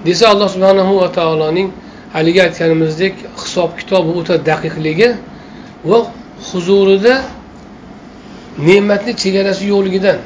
Desa 0.05 0.29
alloh 0.33 0.49
subhanahu 0.55 1.01
va 1.01 1.11
taoloning 1.11 1.69
haligi 2.13 2.41
aytganimizdek 2.47 3.13
hisob 3.41 3.71
kitobi 3.79 4.11
o'ta 4.19 4.35
daqiqligi 4.49 5.09
va 5.89 5.99
huzurida 6.47 7.15
ne'matni 8.67 9.13
chegarasi 9.23 9.63
yo'qligidan. 9.73 10.19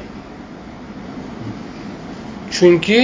Chunki 2.54 3.00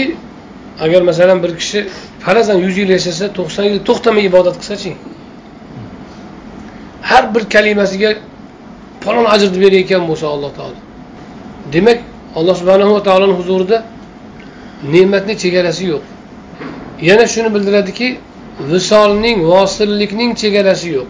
agar 0.84 1.02
masalan 1.10 1.42
bir 1.42 1.52
kishi 1.60 1.80
farazan 2.24 2.58
yuz 2.64 2.74
yil 2.80 2.90
yashasa 2.96 3.24
to'qson 3.38 3.64
yil 3.70 3.78
to'xtamay 3.88 4.24
ibodat 4.30 4.56
qilsachi 4.60 4.92
har 7.10 7.24
bir 7.34 7.42
kalimasiga 7.54 8.10
falon 9.04 9.26
ajrni 9.34 9.58
berayotgan 9.64 10.02
bo'lsa 10.10 10.26
alloh 10.34 10.50
taolo. 10.58 10.78
Demak 11.72 11.98
alloh 12.38 12.54
subhanahu 12.60 12.92
va 12.96 13.02
taoloni 13.08 13.34
huzurida 13.40 13.78
ne'matni 14.94 15.34
chegarasi 15.42 15.84
yo'q. 15.92 16.04
Yana 17.02 17.26
shuni 17.26 17.48
bildiradiki 17.54 18.08
visolning 18.72 19.38
vosillikning 19.52 20.30
chegarasi 20.42 20.88
yo'q. 20.96 21.08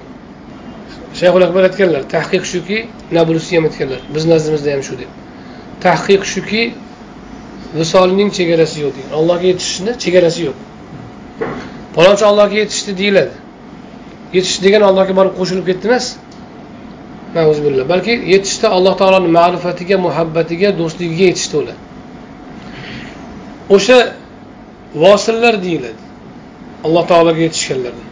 Shayxul 1.18 1.42
akbar 1.48 1.62
aytganlar 1.68 2.03
tahqiq 2.14 2.44
shuki 2.53 2.79
nabulusiy 3.16 3.57
ham 3.59 3.64
aytganlar 3.68 4.00
biz 4.14 4.24
nazdimizda 4.33 4.70
ham 4.74 4.83
shu 4.88 4.94
deb. 5.03 5.11
Tahqiq 5.87 6.22
shuki 6.33 6.62
visolning 7.81 8.31
chegarasi 8.38 8.76
yo'q 8.85 8.94
degan. 8.98 9.12
Allohga 9.18 9.46
yetishishni 9.53 9.92
chegarasi 10.05 10.40
yo'q. 10.48 10.59
Palonchi 11.96 12.24
allohga 12.31 12.57
yetishdi 12.62 12.92
deyiladi. 13.00 13.35
Yetish 14.37 14.57
degan 14.64 14.83
allohga 14.88 15.14
borib 15.18 15.35
qo'shilib 15.40 15.64
ketdi 15.70 15.87
emas. 15.90 16.07
Balki 17.92 18.14
yetishda 18.35 18.66
alloh 18.76 18.94
taoloni 19.00 19.31
ma'rifatiga 19.38 19.96
muhabbatiga 20.07 20.68
do'stligiga 20.81 21.24
yetishdi 21.31 21.57
ular. 21.62 21.76
O'sha 23.76 23.98
vosillar 24.94 25.62
deyiladi. 25.62 26.00
Alloh 26.85 27.07
taologa 27.07 27.40
yetishganlardan. 27.46 28.07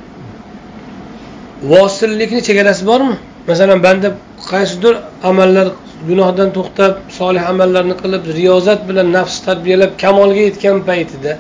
Vosillikni 1.63 2.41
chegarasi 2.49 2.87
bormi? 2.87 3.17
Masalan 3.49 3.83
banda 3.83 4.09
qaysidir 4.51 4.95
amallar 5.31 5.69
gunohdan 6.09 6.51
to'xtab 6.57 6.93
solih 7.19 7.43
amallarni 7.53 7.95
qilib 8.03 8.23
riyozat 8.39 8.81
bilan 8.89 9.09
nafs 9.17 9.37
tarbiyalab 9.47 9.93
kamolga 10.03 10.43
yetgan 10.49 10.77
paytida 10.89 11.33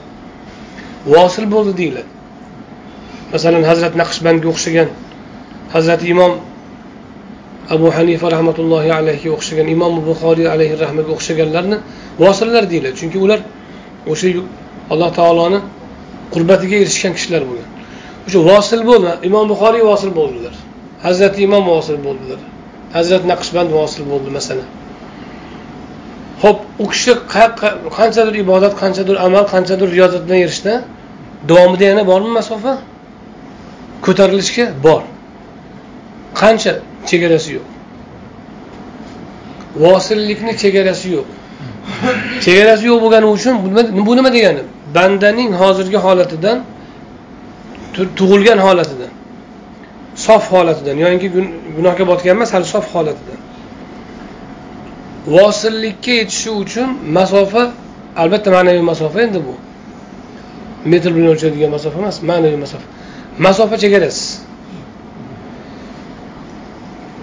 vosil 1.14 1.46
bo'ldi 1.54 1.72
deyiladi. 1.80 2.10
Masalan 3.34 3.64
hazrat 3.70 3.94
naqshbandga 4.02 4.48
o'xshagan 4.52 4.88
hazrati 5.74 6.06
imom 6.14 6.32
abu 7.74 7.88
hanifa 7.96 8.26
rahmatullohi 8.36 8.90
alayhiga 8.98 9.30
o'xshagan 9.36 9.66
imom 9.74 9.92
buxoriy 10.08 10.48
alayhi 10.54 10.74
rahmaga 10.84 11.10
o'xshaganlarni 11.16 11.76
vosillar 12.22 12.64
deyiladi. 12.72 12.96
Chunki 13.00 13.18
ular 13.24 13.40
o'sha 14.12 14.28
alloh 14.92 15.10
taoloni 15.18 15.60
qurbatiga 16.34 16.76
erishgan 16.82 17.12
kishilar 17.18 17.42
bo'lgan. 17.50 17.68
O'sha 18.26 18.40
vosil 18.50 18.80
bo'ldi. 18.90 19.10
Imom 19.28 19.44
buxoriy 19.52 19.82
vosil 19.90 20.10
bo'ldilar. 20.18 20.54
Hazrati 21.06 21.38
imom 21.48 21.64
vosil 21.72 21.98
bo'ldilar. 22.06 22.40
Hazrat 22.96 23.22
naqshband 23.32 23.70
vosil 23.78 24.04
bo'ldi 24.12 24.30
masalan 24.38 24.68
ho'p 26.42 26.58
u 26.78 26.86
kishi 26.92 27.12
qanchadir 27.98 28.34
ibodat 28.44 28.74
qanchadir 28.82 29.16
amal 29.26 29.44
qanchadir 29.54 29.88
riyozatdan 29.96 30.38
erishdi. 30.44 30.74
Davomida 31.48 31.84
yana 31.90 32.02
bormi 32.10 32.30
masofa? 32.38 32.72
Ko'tarilishga 34.06 34.64
bor. 34.86 35.02
Qancha 36.40 36.72
chegarasi 37.10 37.50
yo'q? 37.56 37.66
Vosillikni 39.84 40.52
chegarasi 40.62 41.06
yo'q. 41.16 41.26
Chegarasi 42.46 42.84
yo'q 42.90 42.98
bo'lgani 43.04 43.26
uchun 43.36 43.54
bu 44.06 44.12
nima 44.18 44.30
degani? 44.36 44.62
Bandaning 44.94 45.50
hozirgi 45.60 45.98
holatidan 46.06 46.58
tug'ilgan 48.18 48.58
holatidan 48.66 49.12
sof 50.26 50.44
holatidan 50.52 50.96
yoinki 51.04 51.28
gunohga 51.76 52.04
botgan 52.10 52.30
emas 52.36 52.50
hali 52.54 52.66
sof 52.74 52.86
holatidan. 52.94 53.38
Vosillikka 55.34 56.12
yetishi 56.20 56.50
uchun 56.62 56.88
masofa 57.18 57.62
albatta 58.22 58.48
ma'naviy 58.56 58.84
masofa 58.92 59.18
endi 59.26 59.40
bu. 59.46 59.54
Metr 60.92 61.10
bilan 61.16 61.28
o'lchaydigan 61.34 61.70
masofa 61.76 61.96
emas 62.02 62.16
ma'naviy 62.30 62.60
masofa. 62.64 62.86
Masofa 63.46 63.74
chegarasi 63.82 64.24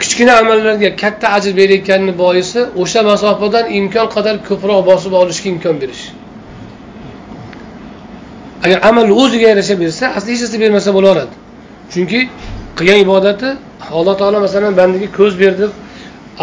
kichkina 0.02 0.34
amallarga 0.42 0.90
katta 1.04 1.28
ajr 1.38 1.52
berayotganini 1.60 2.14
boisi 2.24 2.60
o'sha 2.82 3.02
masofadan 3.12 3.66
imkon 3.80 4.08
qadar 4.16 4.36
ko'proq 4.48 4.80
bosib 4.90 5.14
olishga 5.22 5.48
imkon 5.54 5.76
berish. 5.82 6.04
Agar 8.64 8.80
amalni 8.90 9.14
o'ziga 9.22 9.48
yarasha 9.52 9.76
bersa 9.84 10.06
asli 10.18 10.30
hech 10.34 10.42
narsa 10.42 10.58
bermasa 10.64 10.90
bo'laveradi. 10.98 11.34
Chunki 11.94 12.20
qilgan 12.78 13.00
ibodati 13.06 13.50
alloh 13.98 14.16
taolo 14.22 14.40
masalan 14.46 14.74
bandaga 14.80 15.08
ko'z 15.18 15.34
berdi 15.44 15.66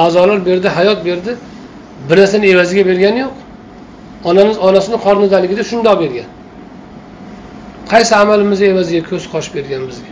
a'zolar 0.05 0.39
berdi 0.49 0.69
hayot 0.77 1.01
berdi. 1.09 1.33
Bir 2.09 2.17
narsani 2.23 2.47
evaziga 2.55 2.83
bergani 2.91 3.21
yo'q. 3.25 3.35
Onamiz 4.31 4.57
onasini 4.69 4.99
qornidaligida 5.07 5.63
shundoq 5.71 5.97
bergan. 6.03 6.29
Qaysi 7.93 8.13
amalimizni 8.23 8.67
evaziga 8.75 9.03
ko'z 9.11 9.25
qosh 9.33 9.49
bergan 9.57 9.83
bizga? 9.91 10.11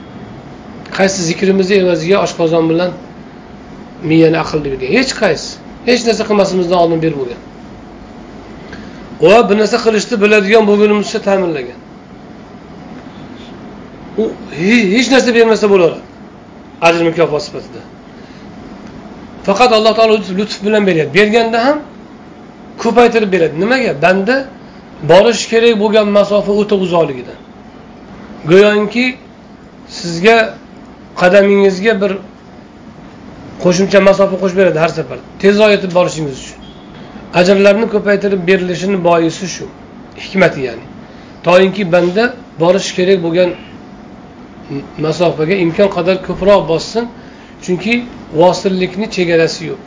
Qaysi 0.97 1.19
zikrimizni 1.29 1.75
evaziga 1.83 2.17
oshqozon 2.27 2.65
bilan 2.71 2.91
miyani 4.11 4.39
aqlni 4.45 4.69
bergan? 4.73 4.91
Hech 4.99 5.13
qaysi. 5.23 5.49
Hech 5.89 6.03
narsa 6.09 6.23
qilmasimizdan 6.29 6.79
oldin 6.85 7.01
berib 7.05 7.19
bo'lgan. 7.21 7.41
Va 9.25 9.37
bir 9.49 9.57
narsa 9.63 9.79
qilishni 9.85 10.17
biladigan 10.23 10.65
bo'lgunimizcha 10.71 11.19
ta'minlagan. 11.29 11.80
U 14.19 14.33
hech 14.95 15.11
narsa 15.11 15.35
bermasa 15.35 15.71
bo'laveradi 15.71 16.01
ajr 16.87 17.03
mukofot 17.09 17.43
sifatida. 17.43 17.81
Faqat 19.47 19.73
alloh 19.73 19.95
taolo 19.99 20.17
lutf 20.39 20.57
bilan 20.65 20.87
beryapti. 20.87 21.15
Berganda 21.19 21.59
ham 21.67 21.79
ko'paytirib 22.83 23.33
beradi. 23.33 23.55
Nimaga? 23.61 23.93
Banda 24.03 24.37
borish 25.11 25.43
kerak 25.53 25.75
bo'lgan 25.83 26.07
masofa 26.19 26.53
o'ta 26.61 26.75
uzoqligidan 26.85 27.39
go'yoki 28.51 29.07
sizga 29.89 30.37
qadamingizga 31.21 31.93
bir 32.03 32.13
qo'shimcha 33.65 34.01
masofa 34.09 34.37
qo'shib 34.43 34.59
beradi 34.63 34.79
har 34.85 34.91
safar. 34.99 35.19
Tezroq 35.43 35.71
yetib 35.77 35.93
borishingiz 35.99 36.37
uchun. 36.43 36.59
Ajrlarni 37.41 37.87
ko'paytirib 37.95 38.41
berilishini 38.51 38.99
boisi 39.09 39.47
shu. 39.55 39.67
Hikmati 40.25 40.61
ya'ni. 40.67 40.85
Toinki 41.47 41.83
banda 41.95 42.25
borish 42.63 42.89
kerak 42.97 43.19
bo'lgan 43.27 43.51
masofaga 45.05 45.55
imkon 45.65 45.89
qadar 45.97 46.17
ko'proq 46.27 46.61
bossin 46.73 47.05
chunki 47.65 47.95
vosillikni 48.41 49.07
chegarasi 49.17 49.63
yo'q. 49.71 49.83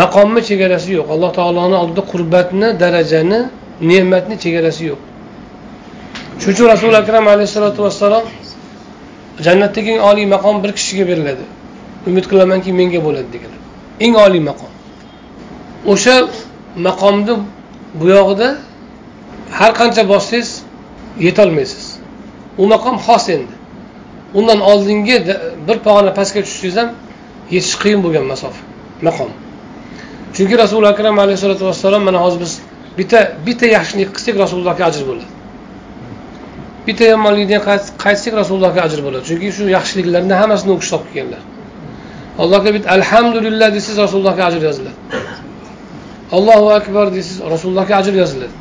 Maqomni 0.00 0.40
chegarasi 0.48 0.90
yo'q. 0.98 1.06
Alloh 1.14 1.30
taoloni 1.38 1.76
oldida 1.82 2.02
qurbatni 2.12 2.68
darajani 2.82 3.40
ne'matni 3.90 4.36
chegarasi 4.44 4.82
yo'q. 4.90 5.00
Shuning 6.40 6.54
uchun 6.54 6.66
rasuli 6.74 6.96
akram 7.02 7.24
alayhissalotu 7.34 7.80
vassalom 7.86 8.24
jannatdagi 9.46 9.90
eng 9.94 10.02
oliy 10.10 10.26
maqom 10.34 10.56
bir 10.62 10.70
kishiga 10.78 11.04
beriladi. 11.10 11.44
Umid 12.08 12.24
qilamanki 12.30 12.70
menga 12.80 13.00
bo'ladi 13.06 13.28
deganlar. 13.34 13.62
Eng 14.04 14.14
oliy 14.24 14.42
maqom. 14.50 14.70
O'sha 15.92 16.16
maqomni 16.86 17.34
buyog'ida 18.00 18.48
har 19.58 19.72
qancha 19.80 20.02
bossangiz 20.12 20.50
yetolmaysiz. 21.26 21.87
U 22.58 22.66
maqom 22.72 22.96
xos 23.06 23.28
endi. 23.36 23.54
Undan 24.38 24.60
oldingi 24.70 25.16
bir 25.68 25.78
pog'ona 25.86 26.12
pastga 26.18 26.40
tushsangiz 26.46 26.76
ham 26.80 26.88
yetish 27.54 27.76
qiyin 27.82 28.00
bo'lgan 28.04 28.24
masofa 28.32 28.60
maqom. 29.08 29.30
Chunki 30.36 30.54
rasuli 30.62 30.86
akram 30.92 31.16
alayhissalotu 31.24 31.64
vassalom 31.68 32.02
mana 32.08 32.18
hozir 32.24 32.40
biz 32.44 32.52
bitta 32.98 33.20
bitta 33.46 33.66
yaxshilik 33.76 34.08
qilsak 34.16 34.36
rasulullohga 34.44 34.84
ajr 34.90 35.02
bo'ladi. 35.10 35.30
Bitta 36.86 37.04
yomonlikdan 37.12 37.60
qaytsak 38.04 38.34
rasulullohga 38.40 38.80
ajr 38.86 39.00
bo'ladi. 39.06 39.24
Chunki 39.30 39.48
shu 39.56 39.64
yaxshiliklarni 39.76 40.34
hammasini 40.40 40.70
u 40.74 40.78
kishi 40.80 40.90
topib 40.94 41.10
kelganlar. 41.14 41.42
Allohga 42.42 42.70
bitta 42.76 42.88
alhamdulillah 42.96 43.68
desangiz 43.76 43.98
rasulullohga 44.04 44.42
ajr 44.48 44.60
yoziladi. 44.68 44.98
Allohu 46.36 46.68
akbar 46.78 47.06
desangiz 47.16 47.38
rasulullohga 47.54 47.94
ajr 48.00 48.14
yoziladi. 48.22 48.54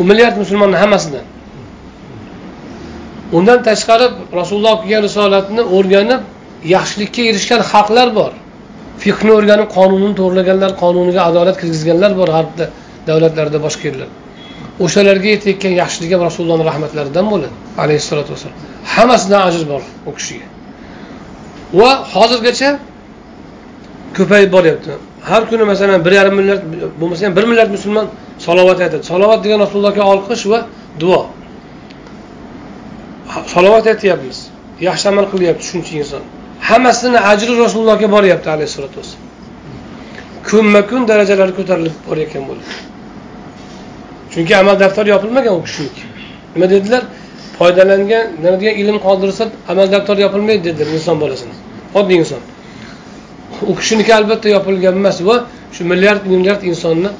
U 0.00 0.02
milliard 0.10 0.36
musulmonni 0.42 0.76
hammasidan 0.82 1.24
undan 3.36 3.58
tashqari 3.68 4.06
rasululloh 4.40 4.74
olib 4.78 5.02
risolatni 5.06 5.62
o'rganib 5.76 6.22
yaxshilikka 6.74 7.22
erishgan 7.30 7.60
xalqlar 7.72 8.08
bor. 8.18 8.32
Fiqni 9.04 9.30
o'rganib 9.38 9.68
qonunini 9.76 10.14
to'g'irlaganlar 10.20 10.70
qonuniga 10.82 11.20
adolat 11.30 11.56
kirgizganlar 11.60 12.12
bor 12.20 12.28
g'arbda 12.36 12.64
davlatlarda 13.08 13.58
boshqa 13.66 13.84
yerlar 13.90 14.10
o'shalarga 14.80 15.28
yetayotgan 15.34 15.72
yaxshilik 15.82 16.10
ham 16.14 16.22
rasulullohni 16.28 16.64
rahmatlaridan 16.70 17.26
bo'ladi 17.32 17.54
alayhissalotu 17.84 18.30
vassalom. 18.34 18.56
Hammasidan 18.94 19.40
ajr 19.48 19.62
bor 19.72 19.82
u 20.08 20.12
kishiga. 20.18 20.46
Va 21.80 21.90
hozirgacha 22.14 22.70
ko'payib 24.16 24.50
boryapti. 24.56 24.90
Har 25.30 25.42
kuni 25.50 25.64
masalan 25.72 26.04
bir 26.06 26.12
yarim 26.18 26.34
milliard 26.40 26.62
bo'lmasa 27.00 27.26
ham 27.26 27.36
bir 27.36 27.44
milliard 27.50 27.70
musulmon 27.76 28.06
salovat 28.46 28.80
aytadi. 28.80 29.04
Salovat 29.12 29.44
degan 29.44 29.58
rasulullohga 29.64 30.02
olqish 30.12 30.44
va 30.52 30.58
duo. 31.00 31.23
Salovat 33.54 33.86
aytyapmiz. 33.92 34.38
Yaxshi 34.88 35.06
amal 35.08 35.26
qilyapti 35.32 35.64
shuncha 35.70 35.94
inson. 36.00 36.22
Hammasini 36.68 37.18
ajri 37.32 37.52
rasulullohga 37.64 38.08
boryapti 38.16 38.48
alayhissalotu 38.54 38.96
vassalom. 39.00 39.28
Kunma 40.48 40.80
kun 40.90 41.02
darajalari 41.10 41.52
ko'tarilib 41.58 41.96
borayotgan 42.08 42.44
bo'ladi 42.48 42.72
chunki 44.32 44.54
amal 44.62 44.76
daftari 44.82 45.08
yopilmagan 45.14 45.54
u 45.58 45.62
kishiniki 45.66 46.02
nima 46.54 46.66
dedilar? 46.74 47.02
Foydalangan 47.58 48.24
nima 48.42 48.56
degan 48.60 48.74
ilm 48.82 48.96
qoldirsa 49.06 49.44
amal 49.72 49.86
daftari 49.94 50.20
yopilmaydi 50.26 50.62
dedilar 50.68 50.88
inson 50.98 51.16
bolasini. 51.22 51.54
Oddiy 51.98 52.16
inson. 52.22 52.42
U 53.70 53.72
kishiniki 53.80 54.12
albatta 54.18 54.48
yopilgan 54.56 54.94
emas. 55.00 55.16
Va 55.28 55.36
shu 55.74 55.82
milliard 55.92 56.22
milliard 56.32 56.62
insonni 56.70 57.10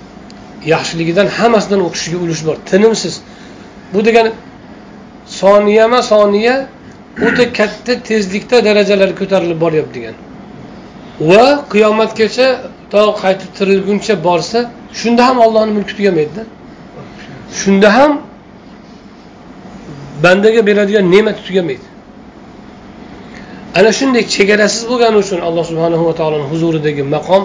yaxshiligidan 0.72 1.28
hammasidan 1.38 1.80
u 1.86 1.88
kishiga 1.94 2.18
ulush 2.24 2.42
bor. 2.48 2.56
Tinimsiz. 2.70 3.14
Bu 3.92 3.98
degani 4.08 4.30
soniyama 5.40 6.00
soniya 6.12 6.56
o'ta 7.26 7.44
katta 7.58 7.92
tezlikda 8.08 8.56
darajalar 8.68 9.10
ko'tarilib 9.20 9.58
boryapti 9.64 9.94
degan. 9.96 10.14
Va 11.30 11.44
qiyomatgacha 11.72 12.48
to 12.92 13.02
qaytib 13.22 13.50
tirilguncha 13.58 14.14
borsa 14.26 14.58
shunda 15.00 15.22
ham 15.28 15.36
ollohni 15.46 15.72
mulki 15.78 15.94
tugamaydida. 15.98 16.42
Shunda 17.60 17.88
ham 17.96 18.12
bandaga 20.24 20.60
beradigan 20.68 21.04
ne'mati 21.14 21.40
tugamaydi. 21.48 21.86
Ana 23.78 23.90
shunday 23.98 24.22
chegarasiz 24.34 24.82
bo'lgani 24.90 25.16
uchun 25.24 25.38
alloh 25.48 25.64
subhanahu 25.70 26.04
va 26.08 26.14
taoloni 26.20 26.46
huzuridagi 26.52 27.02
maqom 27.16 27.42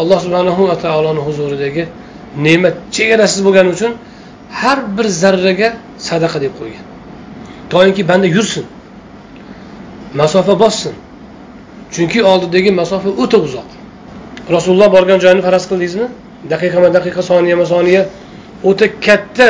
alloh 0.00 0.18
subhanahu 0.24 0.62
va 0.70 0.76
taoloni 0.84 1.20
huzuridagi 1.28 1.82
ne'mat 2.46 2.76
chegarasiz 2.96 3.40
bo'lgani 3.46 3.70
uchun 3.76 3.92
har 4.60 4.78
bir 4.96 5.06
zarraga 5.22 5.68
sadaqa 6.08 6.38
deb 6.44 6.52
qo'ygan. 6.60 6.89
Toinki 7.70 8.08
banda 8.08 8.26
yursin. 8.26 8.64
Masofa 10.14 10.60
bossin. 10.60 10.94
Chunki 11.94 12.24
oldidagi 12.24 12.70
masofa 12.70 13.08
o'ta 13.22 13.38
uzoq. 13.46 13.68
Rasululloh 14.56 14.92
borgan 14.96 15.18
joyni 15.24 15.42
faraz 15.46 15.64
qildingizmi? 15.70 16.06
Daqiqama 16.52 16.88
daqiqa 16.96 17.22
soniyama 17.30 17.66
soniya 17.72 18.02
o'ta 18.68 18.86
katta 19.06 19.48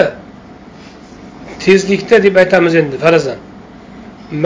tezlikda 1.64 2.22
deb 2.22 2.36
aytamiz 2.42 2.74
endi 2.80 2.96
farazan. 3.04 3.38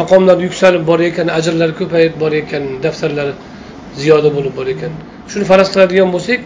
Maqomlar 0.00 0.38
yuksalib 0.46 0.82
borayotgan 0.90 1.28
ajrlar 1.38 1.70
ko'payib 1.80 2.14
borayotgan 2.22 2.62
daftarlari 2.84 3.32
ziyoda 4.02 4.30
bo'lib 4.36 4.54
borayotgan. 4.58 4.92
Shuni 5.30 5.44
faraz 5.50 5.68
qiladigan 5.74 6.08
bo'lsak 6.14 6.40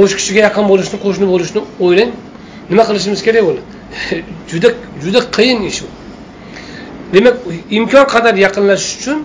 o'sha 0.00 0.14
kishiga 0.20 0.40
yaqin 0.48 0.64
bo'lishni 0.72 0.96
qo'shni 1.04 1.26
bo'lishni 1.32 1.60
o'ylang. 1.84 2.10
Nima 2.70 2.82
qilishimiz 2.88 3.20
kerak 3.26 3.42
bo'ladi 3.48 3.62
juda 4.50 4.68
juda 5.04 5.20
qiyin 5.36 5.60
ish 5.70 5.80
bu. 5.84 6.03
Demak 7.14 7.36
imkon 7.78 8.04
qadar 8.14 8.34
yaqinlashish 8.46 8.94
uchun 8.98 9.18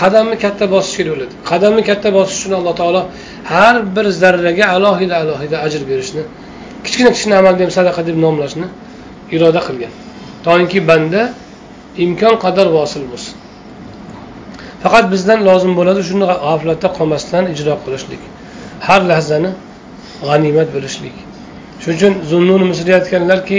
qadamni 0.00 0.36
katta 0.44 0.64
bosish 0.74 0.94
kerak 0.98 1.12
bo'ladi. 1.14 1.34
Qadamni 1.50 1.82
katta 1.90 2.08
bosish 2.16 2.38
uchun 2.40 2.52
alloh 2.58 2.74
taolo 2.80 3.02
har 3.52 3.76
bir 3.96 4.06
zarraga 4.22 4.64
alohida 4.76 5.14
alohida 5.22 5.56
ajr 5.66 5.82
berishni 5.90 6.22
kichkina 6.84 7.10
kichkina 7.14 7.34
amalni 7.40 7.62
ham 7.64 7.72
sadaqa 7.78 8.00
deb 8.08 8.16
nomlashni 8.24 8.66
iroda 9.36 9.60
qilgan. 9.68 9.92
Toinki 10.46 10.78
banda 10.90 11.22
imkon 12.04 12.34
qadar 12.44 12.66
vosil 12.76 13.02
bo'lsin. 13.12 13.34
Faqat 14.82 15.04
bizdan 15.12 15.40
lozim 15.48 15.72
bo'ladi 15.78 16.00
shuni 16.08 16.24
g'aflatda 16.30 16.88
qolmasdan 16.98 17.44
ijro 17.54 17.74
qilishlik 17.84 18.22
har 18.86 19.00
lahzani 19.10 19.50
g'animat 20.28 20.68
bilishlik. 20.76 21.16
Shuning 21.82 21.96
uchun 21.98 22.12
zunnun 22.30 22.62
misri 22.70 22.92
aytganlarki 22.98 23.58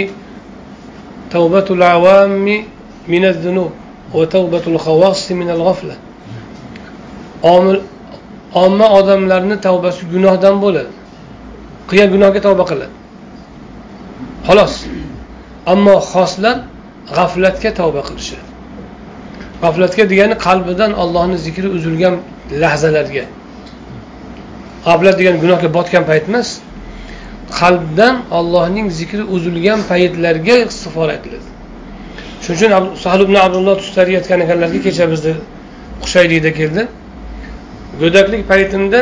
tavbatul 1.34 1.84
avami 1.96 2.58
minaz-zunub 3.13 3.72
va 4.13 4.26
tavbatul 4.36 4.78
xawas 4.86 5.20
minal 5.42 5.62
g'afla 5.67 5.96
omil 7.56 7.79
omma 8.63 8.88
odamlarni 9.00 9.56
tavbasi 9.67 10.02
gunohdan 10.13 10.56
bo'ladi. 10.63 10.92
Qilgan 11.90 12.10
gunohga 12.15 12.40
tavba 12.48 12.63
qiladi. 12.71 12.94
Xolos. 14.48 14.73
Ammo 15.73 15.96
xoslar 16.12 16.58
g'aflatga 17.17 17.69
tavba 17.79 18.02
qilishadi. 18.08 18.46
G'aflatga 19.63 20.04
degani 20.12 20.36
qalbidan 20.46 20.92
ollohni 21.04 21.38
zikri 21.46 21.67
uzilgan 21.77 22.15
lahzalarga. 22.62 23.23
G'aflat 24.88 25.15
degani 25.19 25.38
gunohga 25.44 25.69
botgan 25.77 26.04
payt 26.10 26.25
emas 26.31 26.50
qalbdan 27.60 28.15
ollohning 28.40 28.88
zikri 29.00 29.23
uzilgan 29.36 29.79
paytlarga 29.92 30.56
istig'for 30.71 31.08
aytiladi 31.15 31.48
shuning 32.48 32.73
uchun 32.73 32.95
sahl 33.04 33.21
ibn 33.25 33.35
abdulloh 33.45 33.75
tushlari 33.81 34.12
yotgan 34.17 34.39
ekanlarki 34.45 34.79
kecha 34.87 35.06
bizni 35.12 35.33
qushaylikda 36.04 36.52
keldi. 36.60 36.81
Go'daklik 38.02 38.41
paytimda 38.52 39.00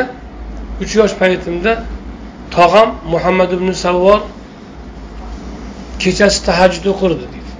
uch 0.82 0.92
yosh 1.00 1.14
paytimda 1.22 1.72
tog'am 2.56 2.88
muhammad 3.12 3.50
ibn 3.56 3.68
savvor 3.84 4.20
kechasi 6.02 6.38
tahajjud 6.48 6.86
o'qirdi 6.92 7.26
deydi 7.32 7.52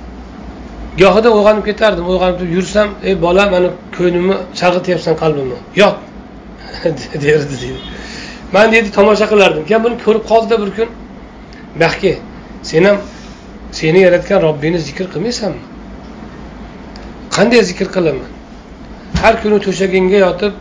gohida 1.02 1.28
uyg'onib 1.36 1.64
ketardim 1.68 2.04
uyg'onib 2.12 2.36
turib 2.40 2.52
yursam 2.58 2.88
ey 3.08 3.14
bola 3.26 3.44
mani 3.54 3.68
ko'nglimni 3.96 4.36
chalg'ityapsan 4.60 5.14
qalbimni? 5.22 5.58
Yot 5.82 5.96
derdi 7.24 7.56
deydi 7.62 7.80
man 8.54 8.66
deydi 8.72 8.88
tomosha 8.98 9.26
qilardim. 9.32 9.62
Keyin 9.68 9.82
buni 9.86 9.96
ko'rib 10.04 10.24
qoldida 10.30 10.56
bir 10.62 10.70
kun. 10.76 10.88
Baxki 11.82 12.12
sen 12.70 12.84
ham 12.88 12.98
seni 13.78 13.98
yaratgan 14.06 14.38
robbingni 14.46 14.80
zikr 14.88 15.06
qilmaysanmi? 15.14 15.75
Qanday 17.36 17.62
zikr 17.70 17.88
qilaman 17.96 18.30
har 19.22 19.34
kuni 19.42 19.58
to'shagingga 19.66 20.18
yotib 20.26 20.54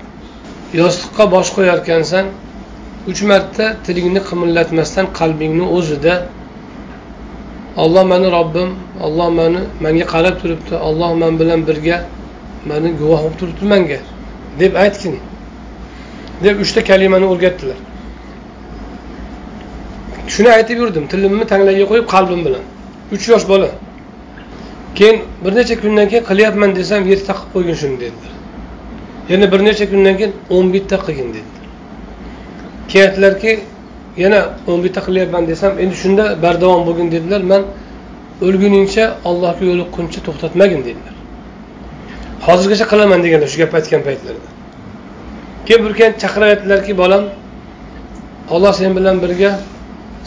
yostiqqa 0.81 1.23
bosh 1.35 1.49
qo'yarkansan 1.55 2.25
uch 3.09 3.21
marta 3.31 3.65
tilingni 3.85 4.21
qimillatmasdan 4.29 5.05
qalbingni 5.19 5.65
o'zida 5.77 6.15
olloh 7.83 8.03
mani 8.11 8.27
robbim 8.37 8.69
olloh 9.05 9.29
mani 9.39 9.61
manga 9.83 10.05
qarab 10.13 10.35
turibdi 10.41 10.75
olloh 10.87 11.11
man 11.21 11.33
bilan 11.41 11.59
birga 11.67 11.97
mani 12.69 12.89
guvoh 12.99 13.19
bo'lib 13.23 13.37
turibdi 13.41 13.65
manga 13.73 13.99
deb 14.59 14.73
aytgin. 14.83 15.15
Deb 16.43 16.55
uchta 16.63 16.83
kalimani 16.83 17.25
o'rgatdilar. 17.33 17.79
Shuni 20.33 20.49
aytib 20.57 20.77
yurdim 20.83 21.05
tilimni 21.11 21.45
tanglayga 21.51 21.85
qo'yib 21.91 22.07
qalbim 22.13 22.41
bilan. 22.47 22.63
Uch 23.13 23.27
yosh 23.31 23.45
bola. 23.51 23.69
Keyin 24.97 25.17
bir 25.43 25.55
necha 25.55 25.75
kundan 25.81 26.07
keyin 26.11 26.23
qilyapman 26.29 26.71
desam 26.79 27.01
yettita 27.11 27.33
qilib 27.33 27.51
qo'ygin 27.53 27.75
shuni 27.81 27.97
dedilar. 28.03 28.33
Yana 29.31 29.45
bir 29.53 29.59
necha 29.67 29.85
kundan 29.91 30.15
keyin 30.19 30.33
o'n 30.55 30.65
bitta 30.75 30.97
qilgin 31.05 31.29
dedilar. 31.35 31.65
Keyin 32.89 33.05
aytdilarki 33.07 33.51
yana 34.23 34.39
o'n 34.71 34.79
bitta 34.85 35.01
qilyapman 35.07 35.43
desam 35.51 35.73
endi 35.83 35.95
shunda 36.03 36.23
bardavom 36.43 36.81
bo'lgin 36.87 37.07
dedilar. 37.15 37.41
Man 37.51 37.63
o'lguningcha 38.45 39.05
allohga 39.29 39.63
yo'liqquncha 39.69 40.19
to'xtatmagin 40.27 40.81
dedilar. 40.87 41.15
Hozirgacha 42.47 42.85
qilaman 42.91 43.19
deganlar 43.25 43.49
shu 43.53 43.57
gap 43.63 43.73
aytgan 43.79 44.01
paytlarida 44.07 44.49
keyin 45.65 45.81
bir 45.85 45.93
kun 45.99 46.11
chaqirib 46.21 46.47
aytdilarki 46.53 46.93
bolam 47.01 47.23
olloh 48.55 48.73
sen 48.79 48.91
bilan 48.97 49.17
birga 49.23 49.51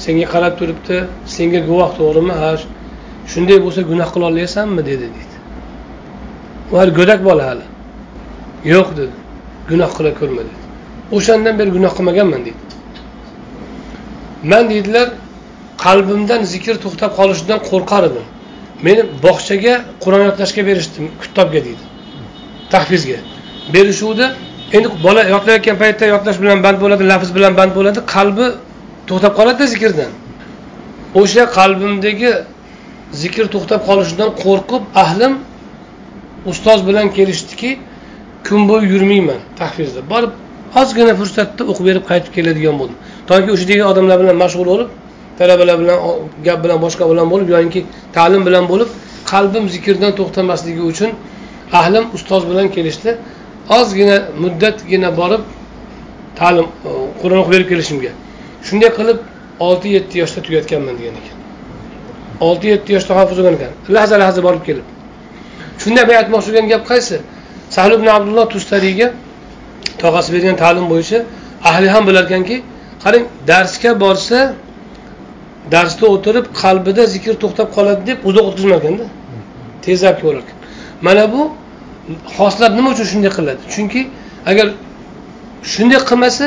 senga 0.05 0.27
qarab 0.35 0.55
turibdi 0.59 0.97
senga 1.37 1.61
guvoh 1.69 1.91
to'g'rimi? 1.99 2.35
Ha 2.41 2.51
shunday 3.33 3.59
bo'lsa 3.64 3.81
gunoh 3.91 4.09
qila 4.14 4.24
olasanmi 4.31 4.83
dedi 4.91 5.07
deydi. 5.16 5.37
U 6.72 6.74
hali 6.81 6.93
go'dak 6.99 7.20
bola 7.29 7.45
hali. 7.51 7.66
Yo'q 8.74 8.89
dedi. 8.99 9.14
Gunoh 9.70 9.91
qila 9.97 10.11
ko'rma 10.20 10.43
dedi. 10.49 10.59
O'shandan 11.16 11.55
beri 11.61 11.70
gunoh 11.76 11.93
qilmaganman 11.99 12.41
deydi. 12.47 12.62
Man 14.51 14.64
deydilar 14.70 15.07
qalbimdan 15.85 16.41
zikr 16.53 16.74
to'xtab 16.85 17.11
qolishidan 17.18 17.61
qo'rqar 17.70 18.03
edim 18.11 18.26
meni 18.87 19.03
bog'chaga 19.24 19.74
qur'on 20.05 20.22
yodlashga 20.29 20.62
berishdi 20.68 20.99
kitobga 21.22 21.61
deydi. 21.66 21.85
Tahfizga. 22.72 23.18
Berishuvdi 23.74 24.26
endi 24.76 24.89
bola 25.07 25.22
yodlayotgan 25.35 25.76
paytda 25.83 26.05
yodlash 26.14 26.39
bilan 26.43 26.59
band 26.66 26.79
bo'ladi 26.83 27.03
lafz 27.12 27.31
bilan 27.37 27.53
band 27.59 27.72
bo'ladi 27.79 28.01
qalbi 28.14 28.47
to'xtab 29.09 29.33
qoladida 29.39 29.66
zikrdan 29.74 30.11
o'sha 31.20 31.43
qalbimdagi 31.59 32.31
zikr 33.12 33.44
to'xtab 33.54 33.80
qolishidan 33.88 34.30
qo'rqib 34.42 34.82
ahlim 35.04 35.32
ustoz 36.50 36.86
bilan 36.88 37.06
kelishdiki 37.16 37.70
kun 38.46 38.68
bo'yi 38.70 38.86
yurmayman 38.92 39.40
tahfizda. 39.59 40.00
Borib 40.12 40.32
ozgina 40.80 41.14
fursatda 41.20 41.62
o'qib 41.70 41.84
berib 41.88 42.04
qaytib 42.11 42.32
keladigan 42.36 42.76
bo'ldim. 42.80 42.96
Toki 43.30 43.48
o'sha 43.54 43.66
degan 43.70 43.86
odamlar 43.92 44.16
bilan 44.22 44.36
mashg'ul 44.44 44.66
bo'lib 44.72 44.88
talabalar 45.38 45.76
bilan 45.82 45.98
gap 46.46 46.59
bilan 46.64 46.78
boshqa 46.84 47.04
bilan 47.11 47.26
bo'lib 47.32 47.48
yoinki 47.54 47.80
ta'lim 48.16 48.42
bilan 48.48 48.64
bo'lib 48.72 48.90
qalbim 49.32 49.64
zikrdan 49.74 50.12
to'xtamasligi 50.18 50.82
uchun 50.92 51.11
ahlim 51.80 52.04
ustoz 52.16 52.42
bilan 52.50 52.68
kelishdi. 52.76 53.11
Ozgina 53.78 54.16
muddatgina 54.42 55.11
borib 55.20 55.42
ta'lim 56.40 56.66
e, 56.88 56.90
qur'on 57.20 57.38
o'qib 57.42 57.52
berib 57.54 57.68
kelishimga. 57.72 58.12
Shunday 58.66 58.90
qilib 58.98 59.18
olti 59.66 59.88
yetti 59.96 60.14
yoshda 60.22 60.40
tugatganman 60.46 60.94
degan 61.00 61.14
ekan. 61.20 61.38
Olti 62.41 62.66
yetti 62.74 62.93
yoshda 62.97 63.12
hofiz 63.20 63.36
bo'lgan 63.39 63.55
ekan 63.59 63.72
lahza 63.97 64.16
lahza 64.22 64.41
borib 64.47 64.62
kelib. 64.68 64.86
Shunda 65.82 66.03
bu 66.09 66.12
aytmoqchi 66.20 66.49
bo'lgan 66.51 66.68
gap 66.72 66.82
qaysi? 66.91 67.16
Sahl 67.74 67.93
ibn 67.99 68.07
abdulloh 68.16 68.47
tustariyga 68.55 69.09
tog'asi 70.03 70.28
bergan 70.34 70.57
ta'lim 70.62 70.86
bo'yicha 70.93 71.18
ahli 71.70 71.89
ham 71.95 72.03
bilarkanki 72.09 72.57
qarang 73.05 73.24
darsga 73.51 73.91
borsa 74.05 74.39
darsda 75.74 76.05
o'tirib 76.14 76.47
qalbida 76.62 77.03
zikr 77.14 77.34
to'xtab 77.43 77.68
qoladi 77.76 78.03
deb 78.11 78.18
uzoq 78.28 78.45
o'tkazmar 78.51 78.80
tezroq 78.84 80.16
tezlab 80.20 80.49
mana 81.07 81.24
bu 81.34 81.43
xoslar 82.36 82.70
nima 82.78 82.89
uchun 82.95 83.07
shunday 83.12 83.30
qiladi? 83.39 83.62
Chunki 83.74 84.01
agar 84.51 84.66
shunday 85.72 86.01
qilmasa 86.11 86.47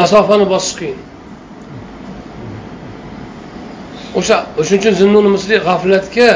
masofani 0.00 0.46
bosish 0.54 0.74
qiyin 0.80 0.98
o'sha 4.18 4.36
o'shuning 4.60 4.80
uchun 4.82 4.94
zinnuni 5.00 5.30
misli 5.36 5.56
g'aflatga 5.66 6.30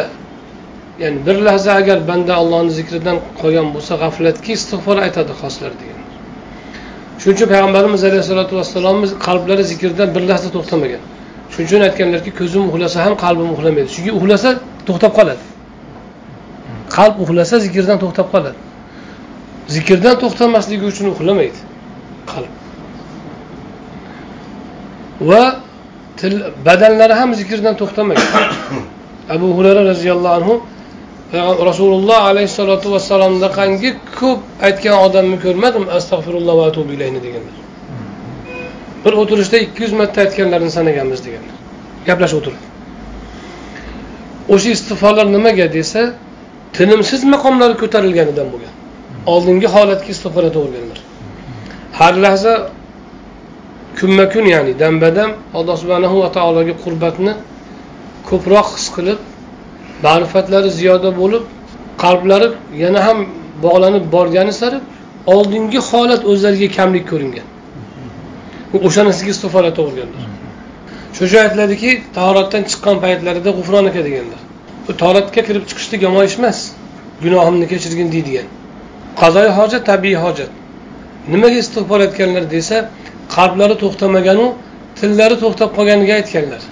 ya'ni 1.03 1.19
bir 1.27 1.37
lahza 1.47 1.71
agar 1.81 1.99
banda 2.11 2.33
allohni 2.41 2.73
zikridan 2.79 3.17
qolgan 3.41 3.67
bo'lsa 3.75 3.93
g'aflatga 4.03 4.51
istig'for 4.59 4.97
aytadi 5.07 5.33
xoslar 5.41 5.73
degan. 5.81 6.01
Shuning 7.21 7.37
uchun 7.37 7.49
payg'ambarimiz 7.53 8.03
alayhissalotu 8.09 8.53
vassalomni 8.61 9.07
qalblari 9.27 9.65
zikrdan 9.73 10.09
bir 10.15 10.23
lahza 10.31 10.49
to'xtamagan. 10.57 11.03
Shuning 11.53 11.69
uchun 11.69 11.81
aytganlarki 11.89 12.31
ko'zim 12.41 12.63
uxlasa 12.71 12.99
ham 13.05 13.15
qalbim 13.25 13.49
uxlamaydi. 13.55 13.89
Chunki 13.95 14.11
uxlasa 14.19 14.49
to'xtab 14.89 15.13
qoladi. 15.19 15.45
Qalb 16.97 17.15
uxlasa 17.25 17.55
zikrdan 17.67 17.97
to'xtab 18.03 18.27
qoladi. 18.35 18.59
Zikrdan 19.75 20.15
to'xtamasligi 20.23 20.85
uchun 20.93 21.07
uxlamaydi 21.15 21.59
qalb. 22.33 22.53
Va 25.31 25.43
til 26.21 26.35
badanlari 26.67 27.15
ham 27.21 27.31
zikrdan 27.41 27.75
to'xtamaydi. 27.81 28.27
Abu 29.35 29.47
hurayra 29.57 29.83
roziyallohu 29.93 30.35
anhu 30.41 30.55
rasululloh 31.69 32.21
alayhissalotu 32.31 32.87
vassalomdaqangi 32.95 33.91
ko'p 34.19 34.41
aytgan 34.69 34.97
odamni 35.07 35.37
ko'rmadim 35.45 35.85
astag'firulloh 35.97 36.55
va 36.61 36.65
atubu 36.71 36.91
ilayni 36.97 37.21
deganlar. 37.27 37.57
Bir 39.05 39.13
o'tirishda 39.23 39.57
ikki 39.67 39.83
yuz 39.85 39.93
marta 40.01 40.19
aytganlarini 40.25 40.73
sanaganmiz 40.79 41.21
deganlar. 41.27 41.57
Gaplashib 42.09 42.39
o'tirib 42.41 42.63
o'sha 44.55 44.71
istig'forlar 44.77 45.27
nimaga 45.37 45.67
desa 45.79 46.01
tinimsiz 46.77 47.21
maqomlari 47.35 47.75
ko'tarilganidan 47.83 48.49
bo'lgan. 48.55 48.75
Oldingi 49.33 49.69
holatga 49.75 50.09
istig'for 50.15 50.43
aytaverganlar 50.49 50.99
har 51.99 52.15
lahza 52.25 52.55
kunma 53.99 54.25
kun 54.33 54.45
ya'ni 54.55 54.73
damba 54.83 55.09
dam 55.19 55.31
alloh 55.59 55.77
subhanahu 55.83 56.17
va 56.23 56.29
taologa 56.37 56.75
qurbatni 56.85 57.33
ko'proq 58.29 58.69
his 58.77 58.87
qilib 58.97 59.19
ma'rifatlari 60.07 60.71
ziyoda 60.79 61.11
bo'lib 61.21 61.45
qalblari 62.03 62.49
yana 62.83 63.01
ham 63.07 63.19
bog'lanib 63.65 64.05
borgani 64.15 64.53
sari 64.61 64.79
oldingi 65.35 65.81
holat 65.91 66.23
o'zlariga 66.31 66.69
kamlik 66.79 67.05
ko'ringan. 67.13 67.47
O'shanisiga 68.87 69.31
istig'for 69.35 69.65
to'g'irganlar 69.79 70.25
shu 71.17 71.39
aytiladiki 71.45 71.91
tahoratdan 72.17 72.63
chiqqan 72.71 72.97
paytlarida 73.05 73.51
g'ufron 73.59 73.85
aka 73.91 74.01
deganlar. 74.09 74.41
Bu 74.87 74.93
tahoratga 75.03 75.41
kirib 75.49 75.65
chiqishlik 75.71 76.01
yomon 76.07 76.25
ish 76.29 76.37
emas 76.41 76.59
gunohimni 77.25 77.67
kechirgin 77.73 78.09
deydigan. 78.15 78.47
Qazoyi 79.21 79.51
hojat 79.59 79.83
tabiiy 79.91 80.19
hojat. 80.25 80.51
Nimaga 81.33 81.59
istig'for 81.65 82.01
aytganlar 82.07 82.45
desa 82.55 82.77
qalblari 83.35 83.75
to'xtamaganu 83.83 84.47
tillari 84.99 85.37
to'xtab 85.43 85.71
qolganiga 85.77 86.15
aytganlar. 86.21 86.63